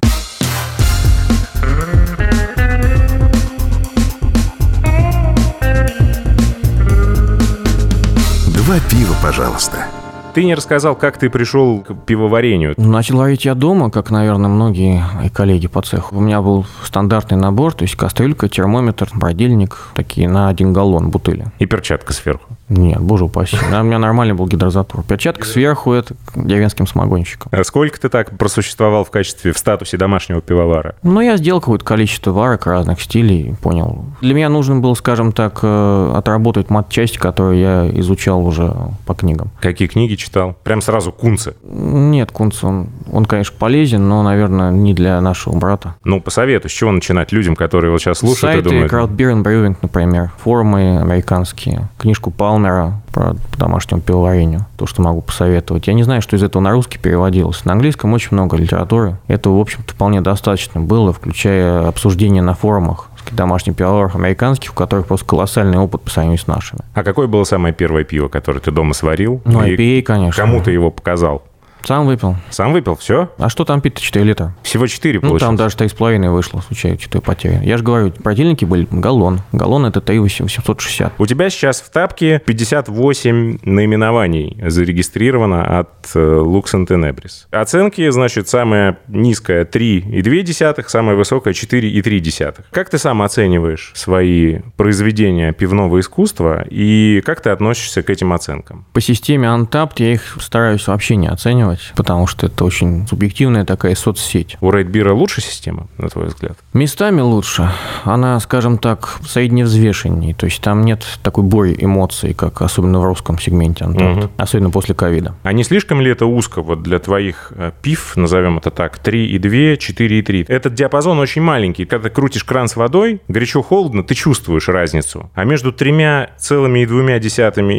Два 8.71 8.79
пива, 8.89 9.17
пожалуйста. 9.21 9.87
Ты 10.33 10.45
не 10.45 10.55
рассказал, 10.55 10.95
как 10.95 11.19
ты 11.19 11.29
пришел 11.29 11.81
к 11.81 11.93
пивоварению. 12.07 12.75
Начал 12.77 13.17
варить 13.17 13.45
я 13.45 13.57
дома, 13.57 13.91
как, 13.91 14.13
наверное, 14.13 14.49
многие 14.49 15.03
коллеги 15.35 15.67
по 15.67 15.83
цеху. 15.83 16.17
У 16.17 16.21
меня 16.21 16.41
был 16.41 16.65
стандартный 16.85 17.37
набор, 17.37 17.75
то 17.75 17.83
есть 17.83 17.97
кастрюлька, 17.97 18.49
термометр, 18.49 19.09
бродильник, 19.13 19.77
такие 19.95 20.29
на 20.29 20.49
один 20.49 20.73
галлон 20.73 21.11
бутыли. 21.11 21.47
И 21.59 21.67
перчатка 21.67 22.13
сверху. 22.13 22.45
Нет, 22.71 23.01
боже 23.01 23.25
упаси. 23.25 23.57
У 23.71 23.83
меня 23.83 23.99
нормальный 23.99 24.35
был 24.35 24.47
гидрозатор. 24.47 25.03
Перчатка 25.03 25.45
сверху– 25.45 25.93
это 25.93 26.15
деревенским 26.37 26.87
самогонщиком. 26.87 27.51
А 27.53 27.65
сколько 27.65 28.01
ты 28.01 28.09
так 28.09 28.39
просуществовал 28.39 29.05
в 29.05 29.11
качестве, 29.11 29.53
в 29.53 29.59
статусе 29.59 29.97
домашнего 29.97 30.41
пивовара? 30.41 30.95
Ну, 31.03 31.21
я 31.21 31.37
сделал 31.37 31.61
какое-то 31.61 31.85
количество 31.85 32.31
варок 32.31 32.67
разных 32.67 33.01
стилей, 33.03 33.57
понял. 33.61 34.05
Для 34.21 34.35
меня 34.35 34.49
нужно 34.49 34.77
было, 34.77 34.95
скажем 34.95 35.33
так, 35.33 35.59
э, 35.63 36.13
отработать 36.17 36.71
мат-часть, 36.71 37.19
которую 37.19 37.59
я 37.59 37.91
изучал 38.01 38.47
уже 38.47 38.73
по 39.05 39.15
книгам. 39.15 39.51
Какие 39.61 39.89
книги 39.89 40.15
читал? 40.15 40.57
Прям 40.63 40.81
сразу 40.81 41.11
Кунце? 41.11 41.55
Нет, 41.65 42.31
Кунце, 42.31 42.67
он, 42.67 42.89
он, 43.13 43.25
конечно, 43.25 43.57
полезен, 43.59 44.09
но, 44.09 44.23
наверное, 44.23 44.71
не 44.71 44.95
для 44.95 45.21
нашего 45.21 45.59
брата. 45.59 45.97
Ну, 46.05 46.21
посоветуй, 46.21 46.71
с 46.71 46.73
чего 46.73 46.93
начинать 46.93 47.33
людям, 47.33 47.57
которые 47.57 47.91
вот 47.91 48.01
сейчас 48.01 48.19
слушают 48.19 48.55
Сайты, 48.55 48.69
и 48.69 48.71
думают... 48.71 48.93
Crowd 48.93 49.17
Beer 49.17 49.35
and 49.35 49.43
Brewing, 49.43 49.77
например, 49.83 50.31
форумы 50.39 51.01
американские, 51.01 51.89
книжку 51.99 52.31
Палмера 52.61 53.01
про 53.13 53.35
домашнему 53.59 54.03
пивоварению, 54.03 54.67
то, 54.77 54.87
что 54.87 55.03
могу 55.03 55.23
посоветовать. 55.23 55.87
Я 55.87 55.95
не 55.95 56.03
знаю, 56.03 56.21
что 56.21 56.37
из 56.37 56.43
этого 56.43 56.63
на 56.63 56.73
русский 56.73 56.99
переводилось. 56.99 57.65
На 57.65 57.73
английском 57.73 58.13
очень 58.13 58.29
много 58.33 58.57
литературы. 58.57 59.17
Этого, 59.29 59.57
в 59.57 59.61
общем-то, 59.61 59.95
вполне 59.95 60.21
достаточно 60.21 60.81
было, 60.81 61.13
включая 61.13 61.89
обсуждения 61.89 62.43
на 62.43 62.55
форумах 62.55 63.11
домашних 63.33 63.77
пивоваров 63.77 64.15
американских, 64.15 64.73
у 64.73 64.75
которых 64.75 65.07
просто 65.07 65.27
колоссальный 65.27 65.79
опыт 65.79 66.03
по 66.03 66.11
сравнению 66.11 66.39
с 66.39 66.47
нашими. 66.47 66.81
А 66.95 67.03
какое 67.03 67.27
было 67.27 67.45
самое 67.45 67.73
первое 67.73 68.05
пиво, 68.05 68.29
которое 68.29 68.61
ты 68.61 68.71
дома 68.71 68.93
сварил? 68.93 69.41
Ну, 69.45 69.63
IPA, 69.63 70.03
конечно. 70.03 70.43
Кому 70.43 70.63
ты 70.63 70.73
его 70.73 70.91
показал? 70.91 71.43
Сам 71.85 72.07
выпил. 72.07 72.37
Сам 72.51 72.73
выпил, 72.73 72.97
все? 72.97 73.31
А 73.39 73.49
что 73.49 73.65
там 73.65 73.81
пить-то 73.81 74.01
4 74.01 74.25
литра? 74.25 74.55
Всего 74.63 74.87
4 74.87 75.21
Ну, 75.23 75.39
там 75.39 75.57
даже 75.57 75.77
3,5 75.77 76.31
вышло, 76.31 76.61
случайно, 76.61 76.99
что-то 76.99 77.21
потеря. 77.21 77.61
Я 77.63 77.77
же 77.77 77.85
говорю, 77.85 78.11
противники 78.11 78.65
были 78.65 78.87
галлон. 78.91 79.41
Галлон 79.53 79.87
это 79.87 80.01
3,860. 80.01 81.15
У 81.19 81.27
тебя 81.27 81.51
сейчас 81.51 81.81
в 81.81 81.91
тапке 81.91 82.41
58 82.45 83.59
наименований 83.63 84.57
зарегистрировано 84.67 85.81
от 85.81 86.11
э, 86.15 86.19
Lux 86.19 86.65
Tenebris. 86.87 87.47
Оценки, 87.51 88.09
значит, 88.11 88.49
самая 88.49 88.99
низкая 89.09 89.65
3,2, 89.65 90.85
самая 90.89 91.17
высокая 91.17 91.55
4,3. 91.55 92.65
Как 92.71 92.91
ты 92.91 92.99
сам 92.99 93.23
оцениваешь 93.23 93.93
свои 93.95 94.59
произведения 94.77 95.53
пивного 95.53 96.01
искусства 96.01 96.65
и 96.69 97.23
как 97.25 97.41
ты 97.41 97.51
относишься 97.51 98.03
к 98.03 98.11
этим 98.11 98.33
оценкам? 98.33 98.87
По 98.93 99.01
системе 99.01 99.49
Untapped 99.49 99.95
я 99.97 100.13
их 100.13 100.37
стараюсь 100.41 100.87
вообще 100.87 101.17
не 101.17 101.29
оценивать 101.29 101.70
оценивать, 101.71 101.93
потому 101.97 102.27
что 102.27 102.47
это 102.47 102.65
очень 102.65 103.07
субъективная 103.07 103.65
такая 103.65 103.95
соцсеть. 103.95 104.57
У 104.61 104.71
Рейдбира 104.71 105.13
лучше 105.13 105.41
система, 105.41 105.87
на 105.99 106.09
твой 106.09 106.27
взгляд? 106.27 106.57
Местами 106.73 107.21
лучше. 107.21 107.71
Она, 108.05 108.39
скажем 108.41 108.79
так, 108.79 109.19
средневзвешеннее. 109.27 110.35
То 110.35 110.47
есть 110.47 110.61
там 110.61 110.85
нет 110.85 111.05
такой 111.23 111.45
боли 111.45 111.77
эмоций, 111.79 112.35
как 112.35 112.63
особенно 112.63 113.01
в 113.01 113.05
русском 113.05 113.39
сегменте, 113.39 113.87
угу. 113.87 114.31
особенно 114.37 114.71
после 114.71 114.95
ковида. 114.95 115.35
А 115.43 115.53
не 115.53 115.65
слишком 115.65 116.01
ли 116.01 116.11
это 116.11 116.27
узко 116.27 116.63
вот 116.63 116.83
для 116.83 116.99
твоих 116.99 117.53
э, 117.55 117.73
пив, 117.83 118.17
назовем 118.17 118.59
это 118.59 118.71
так, 118.71 119.01
3,2, 119.03 119.77
4,3? 119.77 120.47
Этот 120.49 120.75
диапазон 120.75 121.19
очень 121.19 121.43
маленький. 121.43 121.85
Когда 121.85 122.09
ты 122.09 122.15
крутишь 122.15 122.45
кран 122.45 122.69
с 122.69 122.77
водой, 122.77 123.21
горячо-холодно, 123.29 124.05
ты 124.05 124.15
чувствуешь 124.15 124.69
разницу. 124.69 125.31
А 125.35 125.45
между 125.45 125.73
тремя 125.73 126.31
целыми 126.39 126.81
и 126.81 126.87
двумя 126.87 127.19
десятыми 127.19 127.75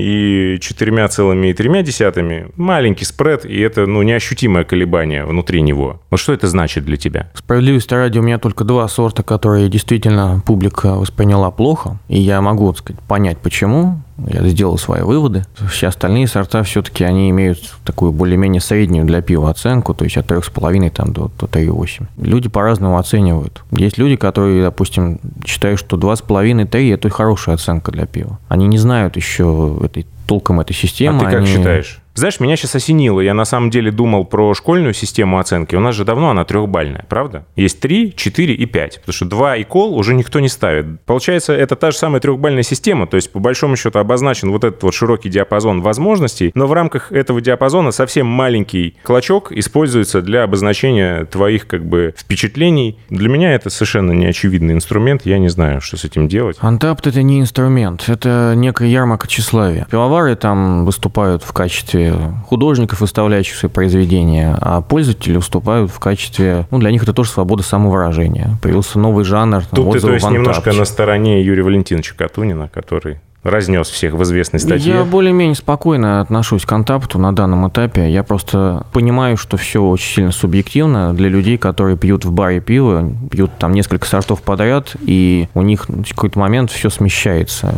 и 0.56 0.60
четырьмя 0.60 1.08
целыми 1.08 1.47
и 1.47 1.54
тремя 1.54 1.82
десятыми 1.82 2.51
маленький 2.56 3.06
спред, 3.06 3.45
и 3.45 3.60
это 3.60 3.80
ну, 3.87 4.01
неощутимое 4.01 4.63
колебание 4.63 5.25
внутри 5.25 5.61
него. 5.61 5.99
Вот 6.09 6.19
что 6.19 6.33
это 6.33 6.47
значит 6.47 6.85
для 6.85 6.97
тебя? 6.97 7.29
Справедливости 7.33 7.93
ради, 7.93 8.19
у 8.19 8.21
меня 8.21 8.37
только 8.37 8.63
два 8.63 8.87
сорта, 8.87 9.23
которые 9.23 9.69
действительно 9.69 10.41
публика 10.45 10.95
восприняла 10.95 11.51
плохо, 11.51 11.97
и 12.07 12.19
я 12.19 12.41
могу, 12.41 12.71
так 12.71 12.79
сказать, 12.79 13.01
понять, 13.03 13.37
почему. 13.37 14.01
Я 14.27 14.47
сделал 14.47 14.77
свои 14.77 15.01
выводы. 15.01 15.43
Все 15.69 15.87
остальные 15.87 16.27
сорта 16.27 16.61
все-таки 16.63 17.03
они 17.03 17.29
имеют 17.31 17.59
такую 17.83 18.11
более-менее 18.11 18.61
среднюю 18.61 19.05
для 19.05 19.21
пива 19.21 19.49
оценку, 19.49 19.95
то 19.95 20.03
есть 20.03 20.17
от 20.17 20.29
3,5 20.29 20.89
там, 20.91 21.11
до, 21.11 21.31
до 21.39 21.47
3,8. 21.47 22.05
Люди 22.17 22.47
по-разному 22.47 22.99
оценивают. 22.99 23.63
Есть 23.71 23.97
люди, 23.97 24.15
которые, 24.15 24.63
допустим, 24.63 25.19
считают, 25.45 25.79
что 25.79 25.97
2,5-3– 25.97 26.93
это 26.93 27.09
хорошая 27.09 27.55
оценка 27.55 27.91
для 27.91 28.05
пива. 28.05 28.37
Они 28.47 28.67
не 28.67 28.77
знают 28.77 29.15
еще 29.15 29.79
этой 29.83 30.05
толком 30.27 30.59
этой 30.59 30.73
системы. 30.73 31.17
А 31.17 31.19
ты 31.19 31.25
как 31.25 31.35
они... 31.39 31.47
считаешь? 31.47 32.00
Знаешь, 32.13 32.39
меня 32.39 32.58
сейчас 32.58 32.76
осенило. 32.76 33.21
Я 33.21 33.34
на 33.34 33.45
самом 33.45 33.69
деле 33.69 33.91
думал 33.91 34.26
про 34.26 34.54
школьную 34.54 34.93
систему 34.93 35.39
оценки. 35.39 35.76
У 35.76 35.80
нас 35.80 35.95
же 35.95 36.04
давно 36.04 36.30
она 36.30 36.43
трехбальная, 36.43 37.06
правда? 37.08 37.45
Есть 37.56 37.80
3, 37.80 38.13
4 38.15 38.54
и 38.54 38.65
5. 38.65 39.00
Потому 39.00 39.13
что 39.13 39.26
2 39.26 39.58
и 39.58 39.63
кол 39.63 39.95
уже 39.97 40.13
никто 40.13 40.39
не 40.39 40.50
ставит. 40.50 41.02
Получается, 41.06 41.54
это 41.54 41.76
та 41.76 41.91
же 41.91 41.97
самая 41.97 42.19
трехбальная 42.19 42.63
система. 42.63 43.08
То 43.08 43.15
есть, 43.15 43.32
по 43.32 43.39
большому 43.39 43.76
счету, 43.76 44.00
обозначен 44.00 44.52
вот 44.52 44.63
этот 44.63 44.84
вот 44.84 44.93
широкий 44.93 45.30
диапазон 45.30 45.82
возможностей. 45.82 46.52
Но 46.54 46.67
в 46.67 46.74
рамках 46.74 47.12
этого 47.12 47.39
диапазона 47.39 47.91
совсем 47.91 48.28
маленький 48.28 48.97
клочок 49.04 49.52
используется 49.52 50.21
для 50.21 50.43
обозначения 50.43 51.26
твоих 51.26 51.67
как 51.67 51.86
бы 51.86 52.13
впечатлений. 52.17 53.00
Для 53.10 53.30
меня 53.30 53.54
это 53.54 53.69
совершенно 53.69 54.12
неочевидный 54.12 54.74
инструмент. 54.74 55.21
Я 55.26 55.38
не 55.38 55.50
знаю, 55.50 55.80
что 55.82 55.97
с 55.97 56.04
этим 56.04 56.28
делать. 56.28 56.58
Антапт 56.60 57.08
это 57.08 57.24
не 57.24 57.39
инструмент, 57.39 58.04
это 58.08 58.54
некая 58.56 58.89
ярмарка 58.89 59.28
тщеславия. 59.28 59.88
Пивовары 59.89 60.36
там 60.36 60.86
выступают 60.86 61.43
в 61.43 61.54
качестве 61.54 62.00
художников, 62.45 63.01
выставляющих 63.01 63.55
свои 63.55 63.69
произведения, 63.71 64.57
а 64.59 64.81
пользователи 64.81 65.35
выступают 65.35 65.91
в 65.91 65.99
качестве... 65.99 66.67
Ну, 66.71 66.79
для 66.79 66.91
них 66.91 67.03
это 67.03 67.13
тоже 67.13 67.29
свобода 67.29 67.63
самовыражения. 67.63 68.57
Появился 68.61 68.99
новый 68.99 69.23
жанр. 69.23 69.63
Тут 69.73 69.93
ты, 69.93 69.99
то 69.99 70.13
есть, 70.13 70.29
немножко 70.29 70.73
на 70.73 70.85
стороне 70.85 71.43
Юрия 71.43 71.63
Валентиновича 71.63 72.15
Катунина, 72.15 72.69
который 72.69 73.19
разнес 73.43 73.89
всех 73.89 74.13
в 74.13 74.23
известной 74.23 74.60
статье. 74.60 74.95
Я 74.95 75.04
более-менее 75.04 75.56
спокойно 75.56 76.21
отношусь 76.21 76.65
к 76.65 76.69
контакту 76.69 77.17
на 77.19 77.34
данном 77.34 77.67
этапе. 77.67 78.10
Я 78.10 78.23
просто 78.23 78.86
понимаю, 78.93 79.38
что 79.38 79.58
все 79.58 79.82
очень 79.82 80.15
сильно 80.15 80.32
субъективно 80.32 81.13
для 81.13 81.30
людей, 81.30 81.58
которые 81.58 81.97
пьют 81.97 82.25
в 82.25 82.32
баре 82.32 82.62
пиво, 82.62 83.12
пьют 83.30 83.51
там 83.58 83.73
несколько 83.73 84.06
сортов 84.06 84.41
подряд, 84.41 84.95
и 85.01 85.47
у 85.54 85.62
них 85.62 85.88
в 85.89 86.10
какой-то 86.10 86.39
момент 86.39 86.71
все 86.71 86.89
смещается, 86.89 87.73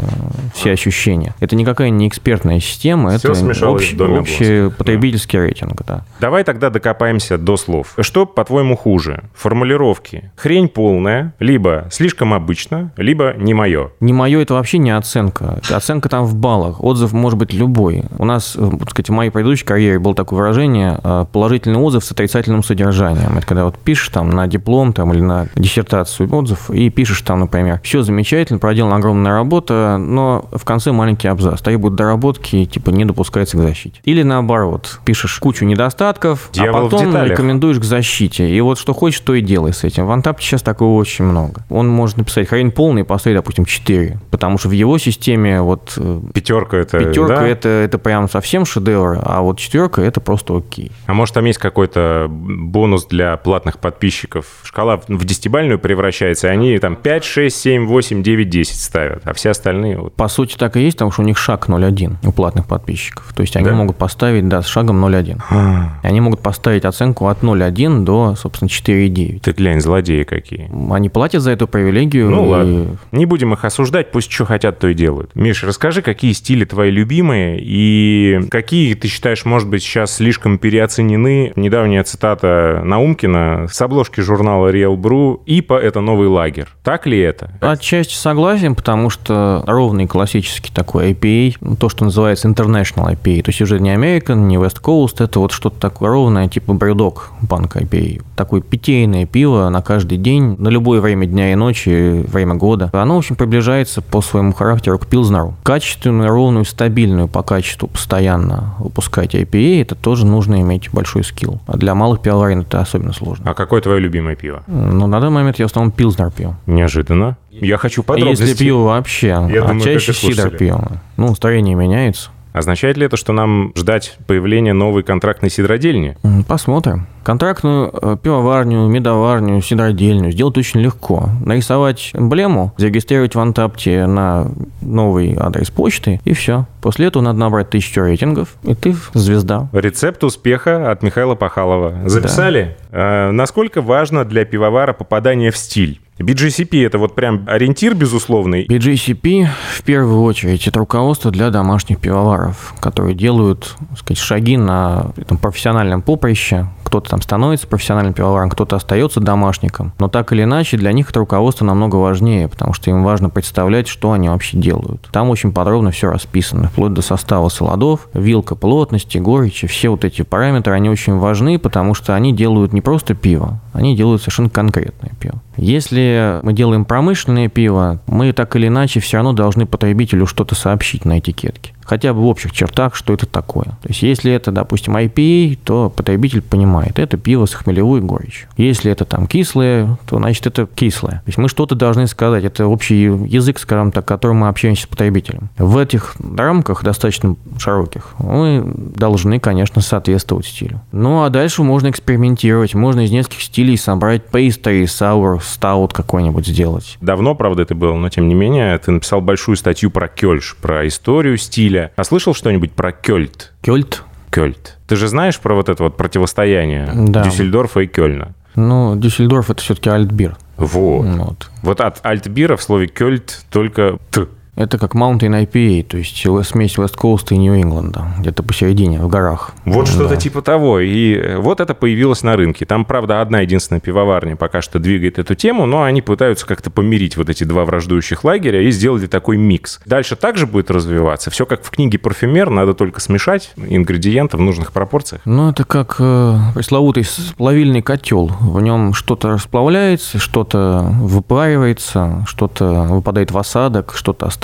все 0.54 0.72
ощущения. 0.72 1.34
Это 1.40 1.56
никакая 1.56 1.90
не 1.90 2.08
экспертная 2.08 2.60
система, 2.60 3.18
все 3.18 3.32
это 3.32 3.70
общий, 3.70 4.02
общий 4.02 4.70
потребительский 4.70 5.38
да. 5.38 5.44
рейтинг. 5.44 5.82
Да. 5.86 6.06
Давай 6.20 6.44
тогда 6.44 6.70
докопаемся 6.70 7.38
до 7.38 7.58
слов. 7.58 7.94
Что, 8.00 8.26
по-твоему, 8.26 8.76
хуже? 8.76 9.24
Формулировки. 9.34 10.32
Хрень 10.36 10.68
полная, 10.68 11.34
либо 11.40 11.88
слишком 11.92 12.34
обычно, 12.34 12.92
либо 12.98 13.34
не 13.38 13.54
мое. 13.54 13.92
Не 14.00 14.14
мое 14.14 14.42
это 14.42 14.56
вообще 14.56 14.78
не 14.78 14.92
оценка 14.92 15.53
Оценка 15.70 16.10
там 16.10 16.26
в 16.26 16.36
баллах. 16.36 16.84
Отзыв 16.84 17.14
может 17.14 17.40
быть 17.40 17.54
любой. 17.54 18.06
У 18.18 18.26
нас, 18.26 18.56
э, 18.58 18.72
так 18.80 18.92
сказать, 18.92 19.10
в 19.10 19.14
моей 19.14 19.30
предыдущей 19.30 19.66
карьере 19.66 20.00
было 20.00 20.16
такое 20.16 20.40
выражение 20.40 21.00
э, 21.04 21.26
положительный 21.32 21.80
отзыв 21.80 22.04
с 22.04 22.12
отрицательным 22.12 22.64
содержанием. 22.64 23.38
Это 23.38 23.46
когда 23.46 23.66
вот 23.66 23.78
пишешь 23.78 24.10
там 24.10 24.30
на 24.30 24.48
диплом 24.48 24.94
там, 24.94 25.14
или 25.14 25.22
на 25.22 25.48
диссертацию 25.56 26.34
отзыв 26.34 26.70
и 26.70 26.90
пишешь 26.90 27.22
там, 27.22 27.42
например, 27.42 27.80
все 27.84 28.02
замечательно, 28.02 28.60
проделана 28.60 28.96
огромная 28.96 29.34
работа, 29.34 29.98
но 30.00 30.46
в 30.52 30.64
конце 30.66 30.92
маленький 30.92 31.28
абзац. 31.28 31.62
Требует 31.62 31.96
доработки, 31.96 32.66
типа 32.66 32.90
не 32.90 33.06
допускается 33.06 33.58
к 33.58 33.62
защите. 33.62 34.00
Или 34.04 34.24
наоборот, 34.24 35.00
пишешь 35.06 35.38
кучу 35.40 35.66
недостатков, 35.66 36.50
а 36.52 36.54
Дьявол 36.54 36.88
а 36.88 36.90
потом 36.90 37.24
рекомендуешь 37.24 37.80
к 37.80 37.84
защите. 37.84 38.50
И 38.50 38.62
вот 38.62 38.80
что 38.80 38.94
хочешь, 38.94 39.20
то 39.20 39.34
и 39.34 39.42
делай 39.42 39.74
с 39.74 39.84
этим. 39.84 40.06
В 40.06 40.12
Антапте 40.12 40.46
сейчас 40.46 40.62
такого 40.62 41.00
очень 41.00 41.26
много. 41.26 41.64
Он 41.70 41.88
может 41.88 42.18
написать 42.18 42.48
хрень 42.48 42.72
полный 42.72 43.02
и 43.02 43.06
поставить, 43.06 43.38
допустим, 43.38 43.66
4, 43.66 44.20
потому 44.32 44.58
что 44.58 44.70
в 44.70 44.72
его 44.72 44.98
системе 44.98 45.43
фильме 45.44 45.62
вот... 45.62 45.94
Э, 45.98 46.20
пятерка 46.34 46.78
это... 46.78 47.00
Пятерка 47.00 47.42
да? 47.42 47.48
это, 47.48 47.70
это 47.70 47.98
прям 47.98 48.30
совсем 48.30 48.66
шедевр, 48.66 49.20
а 49.22 49.42
вот 49.42 49.60
четверка 49.60 50.02
это 50.02 50.22
просто 50.22 50.58
окей. 50.58 50.92
А 51.06 51.14
может 51.14 51.36
там 51.36 51.46
есть 51.46 51.60
какой-то 51.60 52.28
бонус 52.30 53.06
для 53.06 53.38
платных 53.38 53.80
подписчиков? 53.80 54.46
Шкала 54.64 55.02
в 55.08 55.26
десятибальную 55.26 55.80
превращается, 55.80 56.48
и 56.48 56.52
они 56.52 56.78
там 56.80 56.96
5, 56.96 57.24
6, 57.24 57.56
7, 57.56 57.86
8, 57.88 58.24
9, 58.24 58.50
10 58.50 58.80
ставят, 58.80 59.22
а 59.26 59.34
все 59.34 59.52
остальные... 59.52 59.98
Вот... 59.98 60.16
По 60.16 60.28
сути 60.28 60.56
так 60.58 60.78
и 60.78 60.82
есть, 60.82 60.98
потому 60.98 61.12
что 61.12 61.22
у 61.22 61.26
них 61.26 61.38
шаг 61.38 61.68
0,1 61.68 62.16
у 62.24 62.32
платных 62.32 62.68
подписчиков. 62.68 63.32
То 63.36 63.42
есть 63.42 63.56
они 63.56 63.66
да? 63.66 63.74
могут 63.74 63.98
поставить, 63.98 64.48
да, 64.48 64.62
с 64.62 64.68
шагом 64.68 65.04
0,1. 65.04 65.42
А. 65.50 66.00
Они 66.04 66.22
могут 66.22 66.42
поставить 66.42 66.86
оценку 66.86 67.28
от 67.28 67.42
0,1 67.42 68.04
до, 68.04 68.36
собственно, 68.36 68.70
4,9. 68.70 69.40
Ты 69.40 69.52
глянь, 69.52 69.82
злодеи 69.82 70.24
какие. 70.24 70.70
Они 70.94 71.10
платят 71.10 71.42
за 71.42 71.52
эту 71.52 71.68
привилегию. 71.68 72.30
Ну 72.30 72.46
и... 72.46 72.50
ладно. 72.50 72.98
Не 73.12 73.26
будем 73.26 73.54
их 73.54 73.66
осуждать, 73.66 74.12
пусть 74.12 74.32
что 74.32 74.46
хотят, 74.46 74.80
то 74.80 74.88
и 74.88 74.94
делают. 74.94 75.33
Миш, 75.36 75.64
расскажи, 75.64 76.02
какие 76.02 76.32
стили 76.34 76.64
твои 76.64 76.92
любимые 76.92 77.60
и 77.60 78.40
какие 78.52 78.94
ты 78.94 79.08
считаешь, 79.08 79.46
может 79.46 79.68
быть, 79.68 79.82
сейчас 79.82 80.16
слишком 80.16 80.60
переоценены? 80.60 81.54
Недавняя 81.56 82.04
цитата 82.04 82.82
Наумкина 82.84 83.68
с 83.72 83.82
обложки 83.82 84.22
журнала 84.22 84.72
Real 84.72 84.96
Brew 84.96 85.42
«ИПА– 85.46 85.80
это 85.82 86.02
новый 86.02 86.28
лагерь». 86.28 86.68
Так 86.84 87.08
ли 87.08 87.20
это? 87.20 87.52
Отчасти 87.62 88.14
согласен, 88.14 88.76
потому 88.76 89.10
что 89.10 89.64
ровный 89.66 90.06
классический 90.06 90.72
такой 90.72 91.14
IPA, 91.14 91.78
то, 91.78 91.90
что 91.90 92.06
называется 92.06 92.48
International 92.48 93.12
IPA, 93.14 93.44
то 93.44 93.50
есть 93.50 93.62
уже 93.62 93.80
не 93.80 93.94
American, 93.94 94.46
не 94.46 94.58
West 94.58 94.82
Coast, 94.84 95.24
это 95.24 95.40
вот 95.40 95.52
что-то 95.52 95.80
такое 95.80 96.10
ровное, 96.10 96.48
типа 96.48 96.74
брюдок 96.74 97.32
банк 97.42 97.76
IPA. 97.76 98.22
Такое 98.36 98.62
питейное 98.62 99.26
пиво 99.26 99.70
на 99.70 99.82
каждый 99.82 100.20
день, 100.20 100.56
на 100.60 100.70
любое 100.70 101.02
время 101.02 101.26
дня 101.26 101.52
и 101.52 101.56
ночи, 101.56 102.24
время 102.28 102.54
года. 102.56 102.92
Оно, 102.94 103.16
в 103.16 103.18
общем, 103.20 103.36
приближается 103.36 104.02
по 104.02 104.22
своему 104.22 104.54
характеру 104.54 105.00
к 105.00 105.08
Пилзнеру. 105.24 105.56
Качественную, 105.64 106.30
ровную, 106.30 106.66
стабильную 106.66 107.28
по 107.28 107.44
качеству 107.44 107.88
постоянно 107.88 108.76
выпускать 108.80 109.36
IPA, 109.36 109.82
это 109.82 109.96
тоже 109.96 110.26
нужно 110.26 110.62
иметь 110.62 110.90
большой 110.92 111.24
скилл. 111.24 111.60
А 111.66 111.78
для 111.78 111.96
малых 111.96 112.22
пивоварен 112.22 112.62
это 112.62 112.82
особенно 112.82 113.14
сложно. 113.14 113.50
А 113.50 113.54
какое 113.54 113.82
твое 113.82 114.00
любимое 114.00 114.36
пиво? 114.36 114.64
Ну, 114.68 115.08
на 115.08 115.20
данный 115.22 115.34
момент 115.34 115.60
я 115.60 115.68
в 115.68 115.72
основном 115.72 115.92
Пилзнер 115.92 116.32
пью. 116.32 116.56
Неожиданно. 116.66 117.38
Я 117.52 117.78
хочу 117.78 118.04
подробности. 118.04 118.42
Если 118.44 118.64
пью 118.66 118.84
вообще, 118.84 119.28
я 119.28 119.36
а 119.38 119.68
думаю, 119.68 119.82
чаще 119.82 120.14
сидор 120.14 120.50
пью. 120.50 120.82
Ну, 121.18 121.34
строение 121.36 121.76
меняется. 121.76 122.30
Означает 122.54 122.98
ли 122.98 123.08
это, 123.08 123.18
что 123.18 123.34
нам 123.34 123.74
ждать 123.76 124.18
появления 124.28 124.74
новой 124.74 125.04
контрактной 125.04 125.50
сидродельни? 125.50 126.16
Посмотрим. 126.48 127.08
Контрактную 127.24 127.90
э, 127.92 128.18
пивоварню, 128.22 128.88
медоварню, 128.88 129.62
сидродельню 129.62 130.32
сделать 130.32 130.58
очень 130.58 130.82
легко. 130.82 131.30
Нарисовать 131.44 132.12
эмблему, 132.14 132.74
зарегистрировать 132.78 133.34
в 133.34 133.40
Антапте 133.40 134.06
на 134.06 134.52
новый 134.82 135.36
адрес 135.40 135.72
почты, 135.72 136.20
и 136.26 136.34
все. 136.34 136.68
После 136.82 137.08
этого 137.08 137.24
надо 137.24 137.40
набрать 137.40 137.70
тысячу 137.70 138.02
рейтингов, 138.02 138.56
и 138.64 138.76
ты 138.76 138.96
звезда. 139.14 139.70
Рецепт 139.72 140.24
успеха 140.24 140.92
от 140.92 141.02
Михаила 141.02 141.36
Пахалова. 141.36 142.08
Записали? 142.10 142.76
Да. 142.92 143.32
насколько 143.32 143.82
важно 143.82 144.26
для 144.26 144.46
пивовара 144.46 144.94
попадание 144.94 145.50
в 145.52 145.58
стиль? 145.58 146.03
BGCP 146.20 146.86
это 146.86 146.98
вот 146.98 147.16
прям 147.16 147.44
ориентир 147.48 147.96
безусловный. 147.96 148.66
BGCP 148.66 149.48
в 149.76 149.84
первую 149.84 150.22
очередь 150.22 150.68
это 150.68 150.80
руководство 150.80 151.32
для 151.32 151.50
домашних 151.50 152.00
пивоваров, 152.00 152.74
которые 152.80 153.16
делают 153.16 153.76
так 153.90 154.00
сказать, 154.00 154.18
шаги 154.20 154.58
на 154.58 155.12
этом 155.18 155.38
профессиональном 155.38 156.02
поприще. 156.02 156.68
Кто-то 156.94 157.10
там 157.10 157.24
становится 157.24 157.66
профессиональным 157.66 158.14
пивоваром, 158.14 158.52
кто-то 158.52 158.76
остается 158.76 159.20
домашником. 159.20 159.94
Но 159.98 160.10
так 160.10 160.32
или 160.32 160.44
иначе 160.44 160.78
для 160.78 160.94
них 160.94 161.10
это 161.10 161.22
руководство 161.22 161.66
намного 161.66 161.96
важнее, 161.96 162.48
потому 162.48 162.74
что 162.74 162.92
им 162.92 163.04
важно 163.04 163.32
представлять, 163.32 163.88
что 163.88 164.12
они 164.12 164.30
вообще 164.30 164.58
делают. 164.58 165.10
Там 165.12 165.32
очень 165.32 165.54
подробно 165.54 165.90
все 165.90 166.12
расписано, 166.12 166.68
вплоть 166.68 166.94
до 166.94 167.02
состава 167.02 167.50
солодов, 167.50 168.08
вилка 168.14 168.54
плотности, 168.54 169.18
горечи, 169.18 169.66
все 169.66 169.90
вот 169.90 170.06
эти 170.06 170.22
параметры, 170.22 170.76
они 170.76 170.92
очень 170.92 171.18
важны, 171.18 171.58
потому 171.58 171.96
что 171.96 172.14
они 172.14 172.32
делают 172.32 172.74
не 172.74 172.82
просто 172.82 173.16
пиво, 173.16 173.60
они 173.74 173.96
делают 173.96 174.22
совершенно 174.22 174.52
конкретное 174.52 175.14
пиво. 175.20 175.42
Если 175.58 176.42
мы 176.44 176.54
делаем 176.54 176.86
промышленное 176.86 177.50
пиво, 177.50 178.02
мы 178.06 178.34
так 178.34 178.56
или 178.56 178.68
иначе 178.68 179.00
все 179.00 179.18
равно 179.18 179.34
должны 179.34 179.66
потребителю 179.66 180.28
что-то 180.28 180.54
сообщить 180.54 181.06
на 181.06 181.18
этикетке 181.18 181.74
хотя 181.84 182.14
бы 182.14 182.22
в 182.22 182.26
общих 182.26 182.52
чертах, 182.52 182.96
что 182.96 183.14
это 183.14 183.26
такое. 183.26 183.66
То 183.66 183.90
есть, 183.90 184.02
если 184.02 184.32
это, 184.32 184.52
допустим, 184.52 184.96
IPA, 184.96 185.58
то 185.64 185.90
потребитель 185.90 186.42
понимает, 186.42 187.00
это 187.00 187.18
пиво 187.18 187.46
с 187.46 187.54
хмелевой 187.54 188.02
горечью. 188.02 188.50
Если 188.58 188.92
это 188.92 189.06
там 189.06 189.28
кислое, 189.28 189.98
то 190.08 190.18
значит 190.18 190.48
это 190.48 190.66
кислое. 190.66 191.16
То 191.16 191.28
есть, 191.28 191.38
мы 191.38 191.50
что-то 191.50 191.76
должны 191.76 192.08
сказать, 192.08 192.44
это 192.44 192.68
общий 192.68 193.04
язык, 193.04 193.60
скажем 193.60 193.92
так, 193.92 194.06
которым 194.06 194.38
мы 194.38 194.48
общаемся 194.48 194.84
с 194.84 194.88
потребителем. 194.88 195.50
В 195.58 195.78
этих 195.78 196.16
рамках, 196.36 196.84
достаточно 196.84 197.36
широких, 197.58 198.16
мы 198.20 198.64
должны, 198.96 199.40
конечно, 199.40 199.82
соответствовать 199.82 200.46
стилю. 200.46 200.82
Ну, 200.92 201.24
а 201.24 201.30
дальше 201.30 201.64
можно 201.64 201.90
экспериментировать, 201.90 202.74
можно 202.74 203.06
из 203.06 203.12
нескольких 203.12 203.42
стилей 203.42 203.78
собрать 203.78 204.24
pastry, 204.32 204.84
sour, 204.84 205.40
stout 205.40 205.94
какой-нибудь 205.94 206.48
сделать. 206.48 206.98
Давно, 207.02 207.36
правда, 207.36 207.64
это 207.64 207.76
было, 207.76 207.96
но 207.96 208.10
тем 208.10 208.28
не 208.28 208.36
менее, 208.36 208.78
ты 208.78 208.92
написал 208.92 209.22
большую 209.22 209.58
статью 209.58 209.92
про 209.92 210.08
кёльш, 210.08 210.56
про 210.62 210.88
историю 210.88 211.38
стиля, 211.38 211.73
стиля. 211.74 211.92
А 211.96 212.04
слышал 212.04 212.34
что-нибудь 212.34 212.72
про 212.74 212.92
Кёльт? 212.92 213.54
Кёльт? 213.62 214.04
Кёльт. 214.30 214.78
Ты 214.88 214.96
же 214.96 215.08
знаешь 215.08 215.40
про 215.40 215.56
вот 215.56 215.70
это 215.70 215.84
вот 215.84 215.98
противостояние 215.98 216.90
да. 216.94 217.24
Дюссельдорфа 217.24 217.82
и 217.82 217.88
Кёльна? 217.88 218.34
Ну, 218.56 218.96
Дюссельдорф 218.96 219.50
это 219.50 219.62
все-таки 219.62 219.90
альтбир. 219.90 220.38
Вот. 220.58 221.06
вот. 221.06 221.50
Вот 221.64 221.82
от 221.82 222.00
альтбира 222.06 222.56
в 222.56 222.62
слове 222.64 222.88
Кёльт 222.88 223.46
только 223.52 223.98
Т 224.12 224.28
Это 224.56 224.78
как 224.78 224.94
Mountain 224.94 225.48
IPA, 225.48 225.84
то 225.84 225.98
есть 225.98 226.18
смесь 226.48 226.78
West 226.78 226.96
Coast 226.96 227.28
и 227.32 227.38
Нью-Ингланда, 227.38 228.06
где-то 228.20 228.44
посередине, 228.44 229.00
в 229.00 229.08
горах. 229.08 229.52
Вот 229.66 229.88
что-то 229.88 230.16
типа 230.16 230.44
того. 230.44 230.80
И 230.80 231.38
вот 231.38 231.60
это 231.60 231.74
появилось 231.74 232.22
на 232.22 232.36
рынке. 232.36 232.66
Там, 232.66 232.86
правда, 232.86 233.22
одна 233.22 233.40
единственная 233.42 233.80
пивоварня 233.80 234.36
пока 234.36 234.62
что 234.62 234.78
двигает 234.78 235.18
эту 235.18 235.34
тему, 235.34 235.66
но 235.66 235.84
они 235.84 236.04
пытаются 236.04 236.46
как-то 236.46 236.70
помирить 236.70 237.18
вот 237.18 237.30
эти 237.30 237.44
два 237.46 237.66
враждующих 237.66 238.24
лагеря 238.24 238.62
и 238.62 238.70
сделали 238.70 239.08
такой 239.08 239.38
микс. 239.38 239.82
Дальше 239.86 240.16
также 240.16 240.46
будет 240.46 240.70
развиваться. 240.70 241.32
Все 241.32 241.48
как 241.48 241.64
в 241.64 241.72
книге 241.72 241.98
«Парфюмер», 241.98 242.52
надо 242.52 242.76
только 242.76 243.02
смешать 243.02 243.54
ингредиенты 243.58 244.38
в 244.38 244.42
нужных 244.42 244.72
пропорциях. 244.72 245.22
Ну, 245.26 245.50
это 245.50 245.64
как 245.64 245.96
э, 245.98 246.38
пресловутый 246.54 247.06
плавильный 247.38 247.82
котел. 247.82 248.28
В 248.28 248.62
нем 248.62 248.94
что-то 248.94 249.30
расплавляется, 249.30 250.20
что-то 250.20 250.88
выпаривается, 251.02 252.24
что-то 252.28 252.84
выпадает 252.84 253.32
в 253.32 253.38
осадок, 253.40 253.94
что-то 253.96 254.28
остается. 254.28 254.43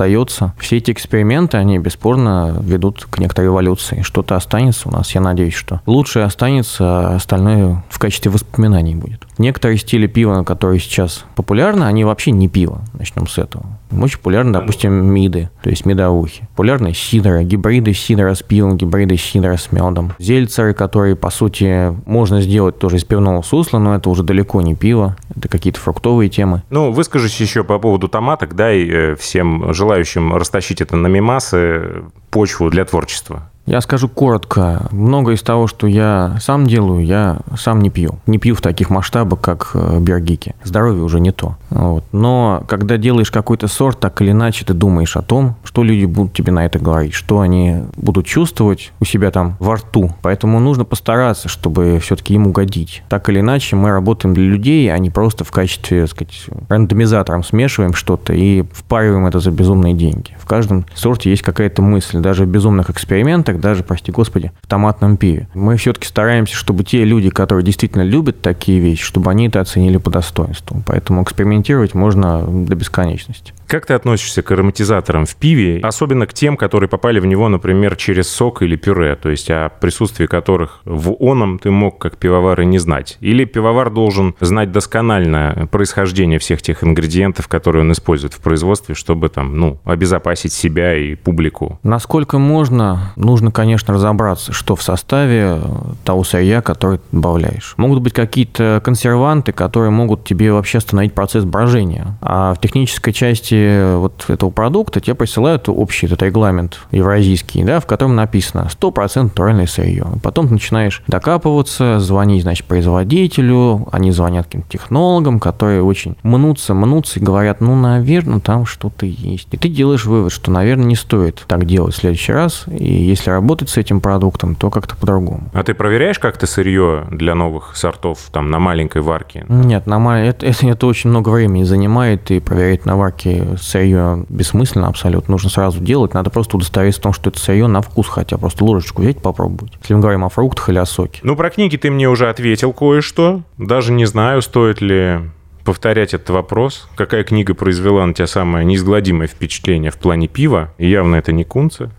Все 0.59 0.77
эти 0.77 0.91
эксперименты, 0.91 1.57
они 1.57 1.79
бесспорно 1.79 2.55
ведут 2.61 3.05
к 3.09 3.19
некоторой 3.19 3.49
эволюции. 3.49 4.01
Что-то 4.01 4.35
останется 4.35 4.89
у 4.89 4.91
нас, 4.91 5.13
я 5.15 5.21
надеюсь, 5.21 5.53
что 5.53 5.81
лучшее 5.85 6.25
останется, 6.25 6.83
а 6.83 7.15
остальное 7.15 7.83
в 7.89 7.99
качестве 7.99 8.31
воспоминаний 8.31 8.95
будет. 8.95 9.28
Некоторые 9.39 9.77
стили 9.77 10.05
пива, 10.05 10.43
которые 10.43 10.81
сейчас 10.81 11.25
популярны, 11.35 11.85
они 11.85 12.03
вообще 12.03 12.31
не 12.31 12.49
пиво. 12.49 12.81
Начнем 12.93 13.25
с 13.25 13.37
этого. 13.37 13.65
Очень 13.89 14.17
популярны, 14.17 14.51
допустим, 14.51 14.93
миды, 14.93 15.49
то 15.63 15.69
есть 15.69 15.85
медовухи. 15.85 16.47
Популярны 16.51 16.93
сидоры, 16.93 17.45
гибриды 17.45 17.93
сидора 17.93 18.35
с 18.35 18.43
пивом, 18.43 18.75
гибриды 18.75 19.15
сидора 19.15 19.55
с 19.55 19.71
медом. 19.71 20.11
Зельцеры, 20.19 20.73
которые, 20.73 21.15
по 21.15 21.29
сути, 21.29 21.95
можно 22.05 22.41
сделать 22.41 22.77
тоже 22.77 22.97
из 22.97 23.05
пивного 23.05 23.41
сусла, 23.41 23.79
но 23.79 23.95
это 23.95 24.09
уже 24.09 24.23
далеко 24.23 24.61
не 24.61 24.75
пиво, 24.75 25.15
это 25.35 25.47
какие-то 25.47 25.79
фруктовые 25.79 26.29
темы. 26.29 26.63
Ну, 26.69 26.91
выскажись 26.91 27.39
еще 27.39 27.63
по 27.63 27.79
поводу 27.79 28.09
томаток, 28.09 28.55
дай 28.55 28.85
э, 28.85 29.15
всем 29.15 29.73
желающим 29.73 30.35
растащить 30.35 30.81
это 30.81 30.97
на 30.97 31.07
мимасы 31.07 32.03
почву 32.29 32.69
для 32.69 32.83
творчества. 32.83 33.48
Я 33.65 33.81
скажу 33.81 34.09
коротко. 34.09 34.87
Много 34.91 35.33
из 35.33 35.43
того, 35.43 35.67
что 35.67 35.85
я 35.85 36.37
сам 36.41 36.65
делаю, 36.65 37.05
я 37.05 37.37
сам 37.55 37.81
не 37.81 37.91
пью. 37.91 38.15
Не 38.25 38.39
пью 38.39 38.55
в 38.55 38.61
таких 38.61 38.89
масштабах, 38.89 39.41
как 39.41 39.71
э, 39.75 39.99
бергики. 39.99 40.55
Здоровье 40.63 41.03
уже 41.03 41.19
не 41.19 41.31
то. 41.31 41.55
Вот. 41.69 42.03
Но 42.11 42.63
когда 42.67 42.97
делаешь 42.97 43.29
какой-то 43.29 43.67
сорт, 43.67 43.99
так 43.99 44.21
или 44.21 44.31
иначе 44.31 44.65
ты 44.65 44.73
думаешь 44.73 45.15
о 45.15 45.21
том, 45.21 45.55
что 45.63 45.83
люди 45.83 46.05
будут 46.05 46.33
тебе 46.33 46.51
на 46.51 46.65
это 46.65 46.79
говорить, 46.79 47.13
что 47.13 47.41
они 47.41 47.83
будут 47.95 48.25
чувствовать 48.25 48.91
у 48.99 49.05
себя 49.05 49.29
там 49.29 49.55
во 49.59 49.75
рту. 49.75 50.11
Поэтому 50.23 50.59
нужно 50.59 50.83
постараться, 50.83 51.47
чтобы 51.47 51.99
все-таки 51.99 52.33
им 52.33 52.47
угодить. 52.47 53.03
Так 53.07 53.29
или 53.29 53.39
иначе, 53.39 53.75
мы 53.75 53.91
работаем 53.91 54.33
для 54.33 54.45
людей, 54.45 54.91
а 54.91 54.97
не 54.97 55.11
просто 55.11 55.43
в 55.43 55.51
качестве, 55.51 56.01
так 56.01 56.09
сказать, 56.09 56.45
рандомизатором 56.69 57.43
смешиваем 57.43 57.93
что-то 57.93 58.33
и 58.33 58.63
впариваем 58.73 59.27
это 59.27 59.39
за 59.39 59.51
безумные 59.51 59.93
деньги. 59.93 60.35
В 60.39 60.47
каждом 60.47 60.85
сорте 60.95 61.29
есть 61.29 61.43
какая-то 61.43 61.83
мысль. 61.83 62.17
Даже 62.17 62.45
в 62.45 62.47
безумных 62.47 62.89
экспериментах 62.89 63.48
даже, 63.57 63.83
прости 63.83 64.11
господи, 64.11 64.51
в 64.61 64.67
томатном 64.67 65.17
пиве. 65.17 65.47
Мы 65.53 65.77
все-таки 65.77 66.07
стараемся, 66.07 66.55
чтобы 66.55 66.83
те 66.83 67.03
люди, 67.03 67.29
которые 67.29 67.63
действительно 67.63 68.03
любят 68.03 68.41
такие 68.41 68.79
вещи, 68.79 69.03
чтобы 69.03 69.31
они 69.31 69.47
это 69.47 69.59
оценили 69.61 69.97
по 69.97 70.09
достоинству. 70.09 70.83
Поэтому 70.85 71.23
экспериментировать 71.23 71.93
можно 71.93 72.43
до 72.45 72.75
бесконечности. 72.75 73.53
Как 73.67 73.85
ты 73.85 73.93
относишься 73.93 74.41
к 74.41 74.51
ароматизаторам 74.51 75.25
в 75.25 75.35
пиве, 75.35 75.79
особенно 75.83 76.25
к 76.25 76.33
тем, 76.33 76.57
которые 76.57 76.89
попали 76.89 77.19
в 77.19 77.25
него, 77.27 77.49
например, 77.49 77.95
через 77.95 78.27
сок 78.27 78.63
или 78.63 78.75
пюре, 78.75 79.15
то 79.15 79.29
есть 79.29 79.49
о 79.51 79.69
присутствии 79.69 80.25
которых 80.25 80.81
в 80.85 81.15
оном 81.19 81.59
ты 81.59 81.69
мог 81.69 81.99
как 81.99 82.17
пивовар 82.17 82.61
и 82.61 82.65
не 82.65 82.79
знать? 82.79 83.17
Или 83.21 83.45
пивовар 83.45 83.91
должен 83.91 84.35
знать 84.39 84.71
досконально 84.71 85.67
происхождение 85.71 86.39
всех 86.39 86.61
тех 86.63 86.83
ингредиентов, 86.83 87.47
которые 87.47 87.83
он 87.83 87.91
использует 87.91 88.33
в 88.33 88.39
производстве, 88.39 88.95
чтобы 88.95 89.29
там, 89.29 89.55
ну, 89.55 89.79
обезопасить 89.85 90.51
себя 90.51 90.95
и 90.95 91.13
публику? 91.15 91.79
Насколько 91.83 92.39
можно, 92.39 93.13
нужно, 93.15 93.38
конечно, 93.51 93.93
разобраться, 93.93 94.53
что 94.53 94.75
в 94.75 94.83
составе 94.83 95.59
того 96.03 96.23
сырья, 96.23 96.61
который 96.61 96.97
ты 96.97 97.03
добавляешь. 97.11 97.73
Могут 97.77 98.01
быть 98.01 98.13
какие-то 98.13 98.81
консерванты, 98.83 99.51
которые 99.51 99.91
могут 99.91 100.23
тебе 100.23 100.51
вообще 100.51 100.77
остановить 100.79 101.13
процесс 101.13 101.43
брожения. 101.43 102.17
А 102.21 102.53
в 102.53 102.61
технической 102.61 103.13
части 103.13 103.95
вот 103.95 104.25
этого 104.27 104.49
продукта 104.49 104.99
тебе 104.99 105.15
присылают 105.15 105.69
общий 105.69 106.05
этот 106.05 106.21
регламент 106.23 106.79
евразийский, 106.91 107.63
да, 107.63 107.79
в 107.79 107.85
котором 107.85 108.15
написано 108.15 108.67
100% 108.69 109.23
натуральное 109.23 109.67
сырье. 109.67 110.05
Потом 110.23 110.47
ты 110.47 110.53
начинаешь 110.53 111.03
докапываться, 111.07 111.99
звонить, 111.99 112.43
значит, 112.43 112.65
производителю, 112.67 113.87
они 113.91 114.11
звонят 114.11 114.45
каким-то 114.45 114.69
технологам, 114.69 115.39
которые 115.39 115.83
очень 115.83 116.15
мнутся, 116.23 116.73
мнутся 116.73 117.19
и 117.19 117.23
говорят, 117.23 117.61
ну, 117.61 117.75
наверное, 117.75 118.39
там 118.39 118.65
что-то 118.65 119.05
есть. 119.05 119.47
И 119.51 119.57
ты 119.57 119.69
делаешь 119.69 120.05
вывод, 120.05 120.31
что, 120.31 120.51
наверное, 120.51 120.85
не 120.85 120.95
стоит 120.95 121.43
так 121.47 121.65
делать 121.65 121.93
в 121.93 121.97
следующий 121.97 122.33
раз, 122.33 122.65
и 122.67 122.91
если 122.91 123.28
работать 123.29 123.69
с 123.69 123.77
этим 123.77 124.01
продуктом, 124.01 124.55
то 124.55 124.69
как-то 124.69 124.95
по-другому. 124.95 125.49
А 125.53 125.63
ты 125.63 125.73
проверяешь 125.73 126.19
как-то 126.19 126.47
сырье 126.47 127.05
для 127.11 127.35
новых 127.35 127.75
сортов, 127.75 128.29
там, 128.31 128.49
на 128.49 128.59
маленькой 128.59 129.01
варке? 129.01 129.45
Нет, 129.47 129.87
на 129.87 129.99
мал... 129.99 130.15
это, 130.15 130.45
это, 130.45 130.67
это 130.67 130.87
очень 130.87 131.09
много 131.09 131.29
времени 131.29 131.63
занимает, 131.63 132.31
и 132.31 132.39
проверять 132.39 132.85
на 132.85 132.97
варке 132.97 133.57
сырье 133.57 134.25
бессмысленно 134.29 134.87
абсолютно. 134.87 135.33
Нужно 135.33 135.49
сразу 135.49 135.79
делать. 135.79 136.13
Надо 136.13 136.29
просто 136.29 136.57
удостовериться 136.57 137.01
в 137.01 137.03
том, 137.03 137.13
что 137.13 137.29
это 137.29 137.39
сырье 137.39 137.67
на 137.67 137.81
вкус 137.81 138.07
хотя. 138.07 138.37
Просто 138.37 138.63
ложечку 138.63 139.01
взять 139.01 139.21
попробовать. 139.21 139.73
Если 139.81 139.93
мы 139.93 140.01
говорим 140.01 140.23
о 140.25 140.29
фруктах 140.29 140.69
или 140.69 140.77
о 140.77 140.85
соке. 140.85 141.19
Ну, 141.23 141.35
про 141.35 141.49
книги 141.49 141.77
ты 141.77 141.91
мне 141.91 142.09
уже 142.09 142.29
ответил 142.29 142.73
кое-что. 142.73 143.41
Даже 143.57 143.91
не 143.91 144.05
знаю, 144.05 144.41
стоит 144.41 144.81
ли 144.81 145.19
повторять 145.63 146.13
этот 146.13 146.31
вопрос. 146.31 146.89
Какая 146.95 147.23
книга 147.23 147.53
произвела 147.53 148.05
на 148.05 148.13
тебя 148.13 148.27
самое 148.27 148.65
неизгладимое 148.65 149.27
впечатление 149.27 149.91
в 149.91 149.97
плане 149.97 150.27
пива? 150.27 150.73
И 150.79 150.89
явно 150.89 151.15
это 151.15 151.31
не 151.31 151.43
Кунце. 151.43 151.91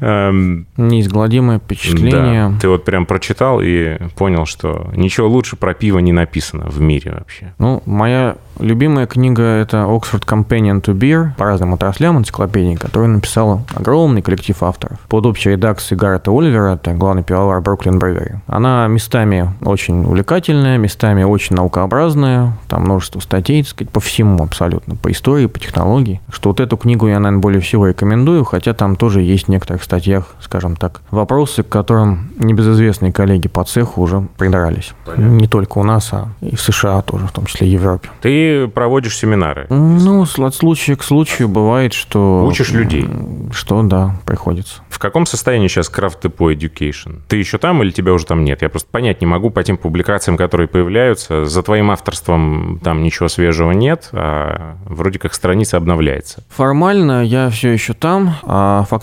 Эм, 0.00 0.66
Неизгладимое 0.76 1.58
впечатление. 1.58 2.48
Да, 2.50 2.60
ты 2.60 2.68
вот 2.68 2.84
прям 2.84 3.06
прочитал 3.06 3.60
и 3.62 3.98
понял, 4.16 4.46
что 4.46 4.90
ничего 4.94 5.28
лучше 5.28 5.56
про 5.56 5.74
пиво 5.74 5.98
не 5.98 6.12
написано 6.12 6.68
в 6.68 6.80
мире 6.80 7.12
вообще. 7.12 7.52
Ну, 7.58 7.82
моя 7.86 8.36
любимая 8.58 9.06
книга– 9.06 9.42
это 9.42 9.78
Oxford 9.78 10.24
Companion 10.26 10.82
to 10.82 10.94
Beer 10.94 11.30
по 11.36 11.44
разным 11.44 11.74
отраслям 11.74 12.18
энциклопедии, 12.18 12.76
которую 12.76 13.10
написал 13.10 13.64
огромный 13.74 14.22
коллектив 14.22 14.62
авторов. 14.62 14.98
Под 15.08 15.26
общей 15.26 15.50
редакцией 15.50 15.98
Гаррета 15.98 16.30
Оливера, 16.30 16.74
это 16.74 16.92
главный 16.92 17.22
пивовар 17.22 17.60
Бруклин 17.60 17.98
Бревери. 17.98 18.40
Она 18.46 18.86
местами 18.88 19.52
очень 19.62 20.04
увлекательная, 20.04 20.78
местами 20.78 21.22
очень 21.22 21.56
наукообразная, 21.56 22.56
там 22.68 22.82
множество 22.82 23.20
статей, 23.20 23.62
так 23.62 23.70
сказать, 23.70 23.92
по 23.92 24.00
всему 24.00 24.42
абсолютно, 24.42 24.96
по 24.96 25.10
истории, 25.10 25.46
по 25.46 25.58
технологии. 25.58 26.20
Что 26.30 26.50
вот 26.50 26.60
эту 26.60 26.76
книгу 26.76 27.06
я, 27.08 27.18
наверное, 27.18 27.40
более 27.40 27.60
всего 27.60 27.86
рекомендую, 27.86 28.44
хотя 28.44 28.74
там 28.74 28.96
тоже 28.96 29.11
есть 29.20 29.46
в 29.46 29.48
некоторых 29.48 29.82
статьях, 29.82 30.34
скажем 30.40 30.76
так, 30.76 31.02
вопросы, 31.10 31.62
к 31.62 31.68
которым 31.68 32.30
небезызвестные 32.38 33.12
коллеги 33.12 33.48
по 33.48 33.64
цеху 33.64 34.02
уже 34.02 34.26
придрались. 34.38 34.92
Понятно. 35.04 35.24
Не 35.24 35.48
только 35.48 35.78
у 35.78 35.84
нас, 35.84 36.08
а 36.12 36.28
и 36.40 36.56
в 36.56 36.60
США 36.60 37.02
тоже, 37.02 37.26
в 37.26 37.32
том 37.32 37.46
числе 37.46 37.66
в 37.66 37.70
Европе. 37.70 38.08
Ты 38.20 38.68
проводишь 38.68 39.16
семинары? 39.16 39.66
Ну, 39.68 40.24
от 40.24 40.54
случая 40.54 40.96
к 40.96 41.02
случаю 41.02 41.48
бывает, 41.48 41.92
что... 41.92 42.44
Учишь 42.46 42.70
людей? 42.70 43.08
Что, 43.52 43.82
да, 43.82 44.16
приходится. 44.24 44.82
В 44.88 44.98
каком 44.98 45.26
состоянии 45.26 45.68
сейчас 45.68 45.90
Craft 45.90 46.22
Depot 46.22 46.54
Education? 46.54 47.20
Ты 47.28 47.36
еще 47.36 47.58
там 47.58 47.82
или 47.82 47.90
тебя 47.90 48.12
уже 48.12 48.26
там 48.26 48.44
нет? 48.44 48.62
Я 48.62 48.68
просто 48.68 48.88
понять 48.90 49.20
не 49.20 49.26
могу 49.26 49.50
по 49.50 49.62
тем 49.62 49.76
публикациям, 49.76 50.36
которые 50.36 50.68
появляются. 50.68 51.44
За 51.44 51.62
твоим 51.62 51.90
авторством 51.90 52.80
там 52.82 53.02
ничего 53.02 53.28
свежего 53.28 53.72
нет, 53.72 54.08
а 54.12 54.76
вроде 54.86 55.18
как 55.18 55.34
страница 55.34 55.76
обновляется. 55.76 56.44
Формально 56.48 57.24
я 57.24 57.50
все 57.50 57.70
еще 57.70 57.92
там, 57.94 58.36
а 58.44 58.84
фактически 58.88 59.01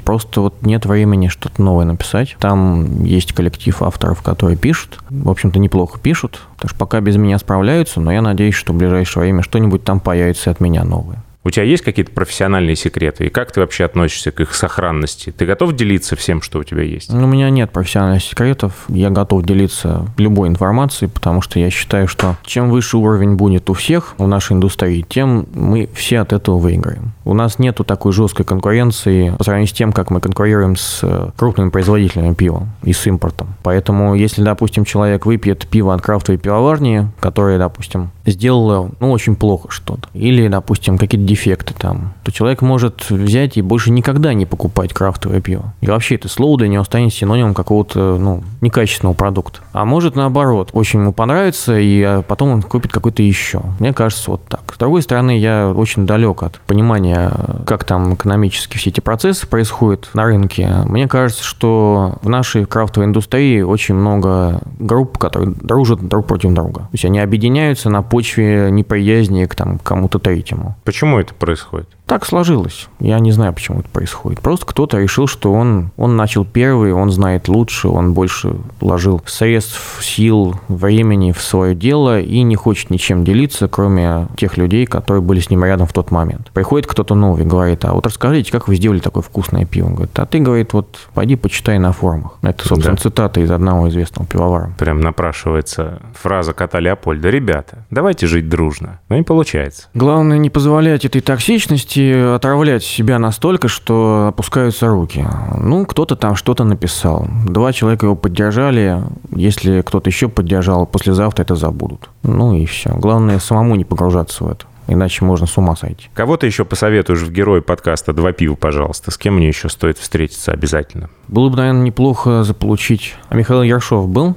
просто 0.00 0.40
вот 0.40 0.62
нет 0.62 0.86
времени 0.86 1.28
что-то 1.28 1.62
новое 1.62 1.84
написать. 1.84 2.36
Там 2.38 3.04
есть 3.04 3.32
коллектив 3.32 3.82
авторов, 3.82 4.22
которые 4.22 4.56
пишут. 4.56 4.98
В 5.10 5.30
общем-то, 5.30 5.58
неплохо 5.58 5.98
пишут. 5.98 6.40
Потому 6.56 6.68
что 6.70 6.78
пока 6.78 7.00
без 7.00 7.16
меня 7.16 7.38
справляются, 7.38 8.00
но 8.00 8.12
я 8.12 8.22
надеюсь, 8.22 8.54
что 8.54 8.72
в 8.72 8.76
ближайшее 8.76 9.22
время 9.22 9.42
что-нибудь 9.42 9.84
там 9.84 10.00
появится 10.00 10.50
от 10.50 10.60
меня 10.60 10.84
новое. 10.84 11.22
У 11.42 11.50
тебя 11.50 11.64
есть 11.64 11.82
какие-то 11.82 12.12
профессиональные 12.12 12.76
секреты? 12.76 13.26
И 13.26 13.28
как 13.30 13.50
ты 13.50 13.60
вообще 13.60 13.84
относишься 13.84 14.30
к 14.30 14.40
их 14.40 14.54
сохранности? 14.54 15.30
Ты 15.30 15.46
готов 15.46 15.74
делиться 15.74 16.14
всем, 16.14 16.42
что 16.42 16.58
у 16.58 16.64
тебя 16.64 16.82
есть? 16.82 17.10
Ну, 17.10 17.24
у 17.24 17.26
меня 17.26 17.48
нет 17.48 17.70
профессиональных 17.70 18.22
секретов. 18.22 18.84
Я 18.88 19.08
готов 19.08 19.44
делиться 19.44 20.06
любой 20.18 20.48
информацией, 20.48 21.10
потому 21.10 21.40
что 21.40 21.58
я 21.58 21.70
считаю, 21.70 22.08
что 22.08 22.36
чем 22.44 22.68
выше 22.68 22.98
уровень 22.98 23.36
будет 23.36 23.70
у 23.70 23.72
всех 23.72 24.14
в 24.18 24.26
нашей 24.26 24.52
индустрии, 24.52 25.04
тем 25.08 25.46
мы 25.54 25.88
все 25.94 26.20
от 26.20 26.34
этого 26.34 26.58
выиграем. 26.58 27.12
У 27.24 27.32
нас 27.32 27.58
нету 27.58 27.84
такой 27.84 28.12
жесткой 28.12 28.44
конкуренции 28.44 29.34
по 29.38 29.44
сравнению 29.44 29.68
с 29.68 29.72
тем, 29.72 29.92
как 29.92 30.10
мы 30.10 30.20
конкурируем 30.20 30.76
с 30.76 31.00
э, 31.02 31.30
крупными 31.36 31.70
производителями 31.70 32.34
пива 32.34 32.66
и 32.82 32.92
с 32.92 33.06
импортом. 33.06 33.54
Поэтому, 33.62 34.14
если, 34.14 34.42
допустим, 34.42 34.84
человек 34.84 35.24
выпьет 35.24 35.66
пиво 35.68 35.94
от 35.94 36.02
крафтовой 36.02 36.38
пивоварни, 36.38 37.08
которое, 37.18 37.58
допустим, 37.58 38.10
сделало, 38.30 38.90
ну, 39.00 39.10
очень 39.10 39.36
плохо 39.36 39.68
что-то, 39.70 40.08
или, 40.14 40.48
допустим, 40.48 40.98
какие-то 40.98 41.26
дефекты 41.26 41.74
там, 41.74 42.14
то 42.24 42.32
человек 42.32 42.62
может 42.62 43.10
взять 43.10 43.56
и 43.56 43.62
больше 43.62 43.90
никогда 43.90 44.34
не 44.34 44.46
покупать 44.46 44.92
крафтовое 44.92 45.40
пиво. 45.40 45.74
И 45.80 45.86
вообще 45.86 46.16
это 46.16 46.28
слово 46.28 46.58
для 46.58 46.68
него 46.68 46.84
станет 46.84 47.12
синонимом 47.12 47.54
какого-то, 47.54 48.18
ну, 48.18 48.42
некачественного 48.60 49.14
продукта. 49.14 49.60
А 49.72 49.84
может 49.84 50.16
наоборот, 50.16 50.70
очень 50.72 51.00
ему 51.00 51.12
понравится, 51.12 51.78
и 51.78 52.02
а, 52.02 52.22
потом 52.22 52.50
он 52.50 52.62
купит 52.62 52.92
какой-то 52.92 53.22
еще. 53.22 53.62
Мне 53.78 53.92
кажется, 53.92 54.30
вот 54.30 54.44
так. 54.46 54.72
С 54.74 54.78
другой 54.78 55.02
стороны, 55.02 55.38
я 55.38 55.72
очень 55.74 56.06
далек 56.06 56.42
от 56.42 56.60
понимания, 56.60 57.32
как 57.66 57.84
там 57.84 58.14
экономически 58.14 58.76
все 58.76 58.90
эти 58.90 59.00
процессы 59.00 59.46
происходят 59.46 60.10
на 60.14 60.24
рынке. 60.24 60.68
Мне 60.86 61.08
кажется, 61.08 61.44
что 61.44 62.18
в 62.22 62.28
нашей 62.28 62.64
крафтовой 62.64 63.08
индустрии 63.08 63.60
очень 63.62 63.94
много 63.94 64.60
групп, 64.78 65.18
которые 65.18 65.54
дружат 65.54 66.06
друг 66.06 66.26
против 66.26 66.52
друга. 66.52 66.80
То 66.80 66.88
есть 66.92 67.04
они 67.04 67.18
объединяются 67.18 67.90
на 67.90 68.02
почве 68.20 68.70
неприязни 68.70 69.46
к 69.46 69.54
там, 69.54 69.78
кому-то 69.78 70.18
третьему. 70.18 70.76
Почему 70.84 71.18
это 71.18 71.32
происходит? 71.32 71.88
Так 72.10 72.26
сложилось. 72.26 72.88
Я 72.98 73.20
не 73.20 73.30
знаю, 73.30 73.52
почему 73.52 73.78
это 73.78 73.88
происходит. 73.88 74.40
Просто 74.40 74.66
кто-то 74.66 74.98
решил, 74.98 75.28
что 75.28 75.52
он, 75.52 75.92
он 75.96 76.16
начал 76.16 76.44
первый, 76.44 76.92
он 76.92 77.12
знает 77.12 77.46
лучше, 77.46 77.86
он 77.86 78.14
больше 78.14 78.56
вложил 78.80 79.22
средств, 79.26 80.02
сил, 80.02 80.56
времени 80.66 81.30
в 81.30 81.40
свое 81.40 81.76
дело 81.76 82.20
и 82.20 82.42
не 82.42 82.56
хочет 82.56 82.90
ничем 82.90 83.22
делиться, 83.22 83.68
кроме 83.68 84.26
тех 84.36 84.56
людей, 84.56 84.86
которые 84.86 85.22
были 85.22 85.38
с 85.38 85.50
ним 85.50 85.64
рядом 85.64 85.86
в 85.86 85.92
тот 85.92 86.10
момент. 86.10 86.50
Приходит 86.52 86.88
кто-то 86.88 87.14
новый, 87.14 87.44
говорит, 87.44 87.84
а 87.84 87.92
вот 87.92 88.06
расскажите, 88.06 88.50
как 88.50 88.66
вы 88.66 88.74
сделали 88.74 88.98
такое 88.98 89.22
вкусное 89.22 89.64
пиво? 89.64 89.86
Он 89.86 89.94
говорит, 89.94 90.18
а 90.18 90.26
ты, 90.26 90.40
говорит, 90.40 90.72
вот 90.72 90.98
пойди 91.14 91.36
почитай 91.36 91.78
на 91.78 91.92
форумах. 91.92 92.38
Это, 92.42 92.66
собственно, 92.66 92.96
да. 92.96 93.02
цитата 93.02 93.40
из 93.40 93.52
одного 93.52 93.88
известного 93.88 94.26
пивовара. 94.26 94.74
Прям 94.80 95.00
напрашивается 95.00 96.02
фраза 96.20 96.54
кота 96.54 96.80
Леопольда. 96.80 97.30
Ребята, 97.30 97.86
давайте 97.88 98.26
жить 98.26 98.48
дружно. 98.48 98.98
Но 99.08 99.16
не 99.16 99.22
получается. 99.22 99.86
Главное 99.94 100.38
не 100.38 100.50
позволять 100.50 101.04
этой 101.04 101.20
токсичности 101.20 101.99
можете 102.00 102.34
отравлять 102.34 102.82
себя 102.82 103.18
настолько, 103.18 103.68
что 103.68 104.26
опускаются 104.28 104.88
руки. 104.88 105.26
Ну, 105.58 105.84
кто-то 105.86 106.16
там 106.16 106.36
что-то 106.36 106.64
написал. 106.64 107.26
Два 107.46 107.72
человека 107.72 108.06
его 108.06 108.16
поддержали. 108.16 109.02
Если 109.34 109.82
кто-то 109.82 110.08
еще 110.08 110.28
поддержал, 110.28 110.86
послезавтра 110.86 111.42
это 111.42 111.56
забудут. 111.56 112.10
Ну 112.22 112.54
и 112.54 112.66
все. 112.66 112.90
Главное, 112.94 113.38
самому 113.38 113.76
не 113.76 113.84
погружаться 113.84 114.44
в 114.44 114.50
это. 114.50 114.66
Иначе 114.88 115.24
можно 115.24 115.46
с 115.46 115.56
ума 115.56 115.76
сойти. 115.76 116.08
Кого 116.14 116.36
ты 116.36 116.46
еще 116.46 116.64
посоветуешь 116.64 117.20
в 117.20 117.30
герой 117.30 117.62
подкаста 117.62 118.12
«Два 118.12 118.32
пива», 118.32 118.56
пожалуйста? 118.56 119.12
С 119.12 119.18
кем 119.18 119.36
мне 119.36 119.46
еще 119.46 119.68
стоит 119.68 119.98
встретиться 119.98 120.50
обязательно? 120.50 121.10
Было 121.28 121.48
бы, 121.48 121.56
наверное, 121.56 121.82
неплохо 121.82 122.42
заполучить... 122.42 123.14
А 123.28 123.36
Михаил 123.36 123.62
Яршов 123.62 124.08
был? 124.08 124.34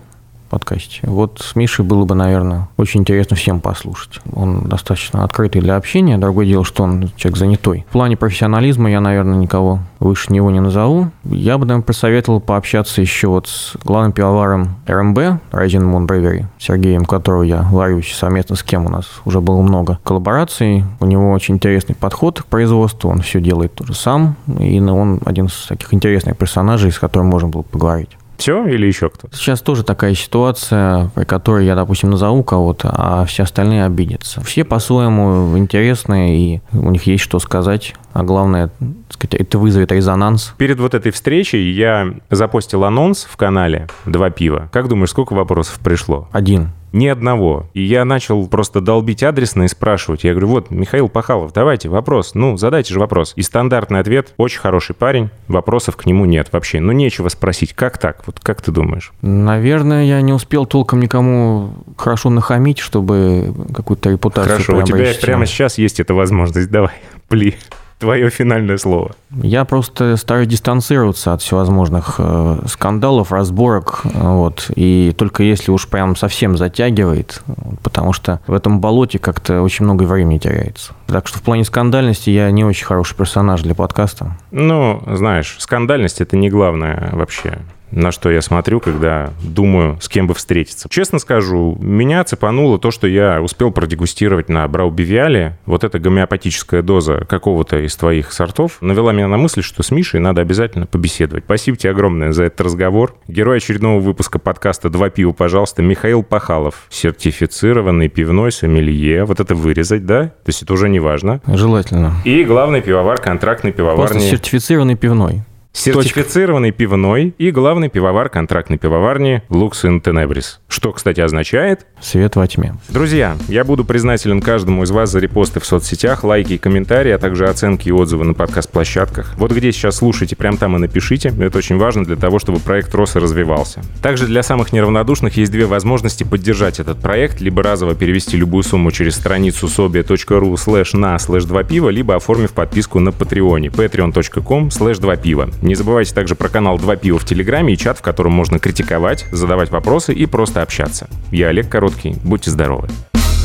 Подкасте. 0.53 0.99
Вот 1.01 1.39
с 1.43 1.55
Мишей 1.55 1.83
было 1.83 2.05
бы, 2.05 2.13
наверное, 2.13 2.69
очень 2.77 2.99
интересно 2.99 3.35
всем 3.35 3.59
послушать. 3.59 4.19
Он 4.35 4.65
достаточно 4.65 5.23
открытый 5.23 5.61
для 5.61 5.75
общения. 5.77 6.19
Другое 6.19 6.45
дело, 6.45 6.63
что 6.63 6.83
он 6.83 7.09
человек 7.15 7.39
занятой. 7.39 7.85
В 7.89 7.93
плане 7.93 8.17
профессионализма 8.17 8.91
я, 8.91 9.01
наверное, 9.01 9.35
никого 9.35 9.79
выше 9.99 10.31
него 10.31 10.51
не 10.51 10.59
назову. 10.59 11.09
Я 11.23 11.57
бы, 11.57 11.65
наверное, 11.65 11.85
посоветовал 11.85 12.39
пообщаться 12.39 13.01
еще 13.01 13.29
вот 13.29 13.47
с 13.47 13.75
главным 13.83 14.11
пивоваром 14.11 14.75
РМБ, 14.85 15.17
Rising 15.51 15.91
Moon 15.91 16.05
Brewery, 16.05 16.45
Сергеем, 16.59 17.05
которого 17.05 17.41
я 17.41 17.63
варюсь 17.63 18.13
совместно 18.13 18.55
с 18.55 18.61
кем 18.61 18.85
у 18.85 18.89
нас 18.89 19.07
уже 19.25 19.41
было 19.41 19.59
много 19.61 19.97
коллабораций. 20.03 20.83
У 20.99 21.05
него 21.07 21.31
очень 21.31 21.55
интересный 21.55 21.95
подход 21.95 22.43
к 22.43 22.45
производству, 22.45 23.09
он 23.09 23.21
все 23.21 23.41
делает 23.41 23.73
тоже 23.73 23.95
сам, 23.95 24.35
и 24.59 24.79
он 24.79 25.19
один 25.25 25.45
из 25.45 25.65
таких 25.67 25.91
интересных 25.95 26.37
персонажей, 26.37 26.91
с 26.91 26.99
которым 26.99 27.29
можно 27.29 27.49
было 27.49 27.63
поговорить. 27.63 28.11
Все 28.37 28.65
или 28.65 28.85
еще 28.85 29.09
кто-то? 29.09 29.35
Сейчас 29.35 29.61
тоже 29.61 29.83
такая 29.83 30.15
ситуация, 30.15 31.09
при 31.15 31.23
которой 31.23 31.65
я, 31.65 31.75
допустим, 31.75 32.09
назову 32.11 32.43
кого-то, 32.43 32.93
а 32.93 33.25
все 33.25 33.43
остальные 33.43 33.85
обидятся. 33.85 34.41
Все 34.41 34.63
по-своему 34.63 35.57
интересные, 35.57 36.37
и 36.37 36.61
у 36.73 36.89
них 36.89 37.03
есть 37.03 37.23
что 37.23 37.39
сказать. 37.39 37.95
А 38.13 38.23
главное, 38.23 38.69
сказать, 39.09 39.35
это 39.35 39.57
вызовет 39.57 39.91
резонанс. 39.91 40.53
Перед 40.57 40.79
вот 40.79 40.93
этой 40.93 41.11
встречей 41.11 41.71
я 41.71 42.13
запостил 42.29 42.83
анонс 42.83 43.27
в 43.29 43.37
канале 43.37 43.87
«Два 44.05 44.29
пива». 44.29 44.69
Как 44.71 44.87
думаешь, 44.87 45.09
сколько 45.09 45.33
вопросов 45.33 45.79
пришло? 45.79 46.27
Один. 46.31 46.71
Ни 46.93 47.07
одного. 47.07 47.65
И 47.73 47.81
я 47.81 48.05
начал 48.05 48.47
просто 48.47 48.79
долбить 48.79 49.23
адресно 49.23 49.63
и 49.63 49.67
спрашивать. 49.67 50.23
Я 50.23 50.31
говорю, 50.31 50.47
вот, 50.47 50.69
Михаил 50.69 51.09
Пахалов, 51.09 51.51
давайте 51.51 51.89
вопрос. 51.89 52.35
Ну, 52.35 52.55
задайте 52.55 52.93
же 52.93 52.99
вопрос. 52.99 53.33
И 53.35 53.41
стандартный 53.41 53.99
ответ, 53.99 54.33
очень 54.37 54.59
хороший 54.59 54.95
парень, 54.95 55.29
вопросов 55.47 55.97
к 55.97 56.05
нему 56.05 56.25
нет 56.25 56.49
вообще. 56.51 56.79
Ну, 56.79 56.91
нечего 56.91 57.29
спросить. 57.29 57.73
Как 57.73 57.97
так? 57.97 58.21
Вот 58.27 58.39
как 58.39 58.61
ты 58.61 58.71
думаешь? 58.71 59.11
Наверное, 59.21 60.05
я 60.05 60.21
не 60.21 60.33
успел 60.33 60.67
толком 60.67 60.99
никому 60.99 61.73
хорошо 61.97 62.29
нахамить, 62.29 62.77
чтобы 62.77 63.53
какую-то 63.73 64.11
репутацию 64.11 64.53
Хорошо, 64.53 64.77
у 64.77 64.83
тебя 64.83 65.11
прямо 65.19 65.47
сейчас 65.47 65.79
есть 65.79 65.99
эта 65.99 66.13
возможность. 66.13 66.69
Давай, 66.69 66.93
пли 67.27 67.55
твое 68.03 68.29
финальное 68.29 68.77
слово. 68.77 69.11
Я 69.41 69.63
просто 69.63 70.17
стараюсь 70.17 70.49
дистанцироваться 70.49 71.31
от 71.31 71.41
всевозможных 71.41 72.15
э, 72.17 72.59
скандалов, 72.67 73.31
разборок, 73.31 74.01
вот, 74.03 74.69
и 74.75 75.13
только 75.17 75.43
если 75.43 75.71
уж 75.71 75.87
прям 75.87 76.17
совсем 76.17 76.57
затягивает, 76.57 77.41
потому 77.81 78.11
что 78.11 78.41
в 78.45 78.53
этом 78.53 78.81
болоте 78.81 79.19
как-то 79.19 79.61
очень 79.61 79.85
много 79.85 80.03
времени 80.03 80.37
теряется. 80.37 80.91
Так 81.07 81.27
что 81.27 81.39
в 81.39 81.43
плане 81.43 81.63
скандальности 81.63 82.29
я 82.29 82.51
не 82.51 82.65
очень 82.65 82.85
хороший 82.85 83.15
персонаж 83.15 83.61
для 83.61 83.73
подкаста. 83.73 84.35
Ну, 84.51 85.01
знаешь, 85.07 85.55
скандальность 85.59 86.19
это 86.19 86.35
не 86.35 86.49
главное 86.49 87.09
вообще 87.13 87.59
на 87.95 88.11
что 88.11 88.29
я 88.29 88.41
смотрю, 88.41 88.79
когда 88.79 89.31
думаю, 89.41 89.97
с 90.01 90.09
кем 90.09 90.27
бы 90.27 90.33
встретиться. 90.33 90.89
Честно 90.89 91.19
скажу, 91.19 91.77
меня 91.79 92.23
цепануло 92.23 92.79
то, 92.79 92.91
что 92.91 93.07
я 93.07 93.41
успел 93.41 93.71
продегустировать 93.71 94.49
на 94.49 94.67
Браубивиале. 94.67 95.57
Вот 95.65 95.83
эта 95.83 95.99
гомеопатическая 95.99 96.81
доза 96.81 97.25
какого-то 97.27 97.79
из 97.79 97.95
твоих 97.95 98.31
сортов 98.33 98.77
навела 98.81 99.13
меня 99.13 99.27
на 99.27 99.37
мысль, 99.37 99.61
что 99.61 99.83
с 99.83 99.91
Мишей 99.91 100.19
надо 100.19 100.41
обязательно 100.41 100.85
побеседовать. 100.85 101.45
Спасибо 101.45 101.77
тебе 101.77 101.91
огромное 101.91 102.31
за 102.31 102.45
этот 102.45 102.61
разговор. 102.61 103.15
Герой 103.27 103.57
очередного 103.57 103.99
выпуска 103.99 104.39
подкаста 104.39 104.89
«Два 104.89 105.09
пива, 105.09 105.31
пожалуйста», 105.31 105.81
Михаил 105.81 106.23
Пахалов. 106.23 106.87
Сертифицированный 106.89 108.09
пивной 108.09 108.51
сомелье. 108.51 109.25
Вот 109.25 109.39
это 109.39 109.55
вырезать, 109.55 110.05
да? 110.05 110.25
То 110.25 110.47
есть 110.47 110.63
это 110.63 110.73
уже 110.73 110.89
не 110.89 110.99
важно. 110.99 111.41
Желательно. 111.47 112.15
И 112.25 112.43
главный 112.43 112.81
пивовар, 112.81 113.19
контрактный 113.19 113.71
пивовар. 113.71 114.09
Просто 114.09 114.19
сертифицированный 114.19 114.95
пивной. 114.95 115.43
Сертифицированный 115.73 116.71
пивной 116.71 117.33
и 117.39 117.49
главный 117.49 117.89
пивовар 117.89 118.29
контрактной 118.29 118.77
пивоварни 118.77 119.41
Lux 119.49 119.83
in 119.83 120.01
Tenebris. 120.01 120.59
Что, 120.67 120.91
кстати, 120.91 121.19
означает? 121.19 121.87
Свет 121.99 122.35
во 122.35 122.47
тьме. 122.47 122.75
Друзья, 122.89 123.35
я 123.47 123.63
буду 123.63 123.83
признателен 123.83 124.39
каждому 124.39 124.83
из 124.83 124.91
вас 124.91 125.09
за 125.09 125.19
репосты 125.19 125.59
в 125.59 125.65
соцсетях, 125.65 126.23
лайки 126.23 126.53
и 126.53 126.57
комментарии, 126.59 127.11
а 127.11 127.17
также 127.17 127.49
оценки 127.49 127.89
и 127.89 127.91
отзывы 127.91 128.23
на 128.23 128.35
подкаст-площадках. 128.35 129.33
Вот 129.37 129.51
где 129.51 129.71
сейчас 129.71 129.97
слушаете, 129.97 130.35
прям 130.35 130.57
там 130.57 130.75
и 130.75 130.79
напишите. 130.79 131.33
Это 131.39 131.57
очень 131.57 131.77
важно 131.77 132.05
для 132.05 132.17
того, 132.17 132.37
чтобы 132.37 132.59
проект 132.59 132.93
рос 132.93 133.15
и 133.15 133.19
развивался. 133.19 133.81
Также 134.01 134.27
для 134.27 134.43
самых 134.43 134.73
неравнодушных 134.73 135.37
есть 135.37 135.51
две 135.51 135.65
возможности 135.65 136.23
поддержать 136.23 136.79
этот 136.79 136.99
проект. 136.99 137.41
Либо 137.41 137.63
разово 137.63 137.95
перевести 137.95 138.37
любую 138.37 138.63
сумму 138.63 138.91
через 138.91 139.15
страницу 139.15 139.65
sobia.ru 139.65 140.55
слэш 140.55 140.93
на 140.93 141.17
слэш 141.17 141.45
2 141.45 141.63
пива, 141.63 141.89
либо 141.89 142.15
оформив 142.15 142.53
подписку 142.53 142.99
на 142.99 143.11
Патреоне 143.11 143.69
patreon.com 143.69 144.69
слэш 144.69 144.99
2 144.99 145.15
пива. 145.15 145.49
Не 145.63 145.75
забывайте 145.75 146.13
также 146.13 146.35
про 146.35 146.49
канал 146.49 146.77
«Два 146.77 146.97
пива» 146.97 147.17
в 147.17 147.23
Телеграме 147.23 147.73
и 147.73 147.77
чат, 147.77 147.97
в 147.97 148.01
котором 148.01 148.33
можно 148.33 148.59
критиковать, 148.59 149.25
задавать 149.31 149.71
вопросы 149.71 150.13
и 150.13 150.25
просто 150.25 150.61
общаться. 150.61 151.07
Я 151.31 151.47
Олег 151.47 151.69
Короткий. 151.69 152.17
Будьте 152.21 152.51
здоровы. 152.51 152.89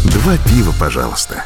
«Два 0.03 0.37
пива, 0.49 0.75
пожалуйста». 0.81 1.45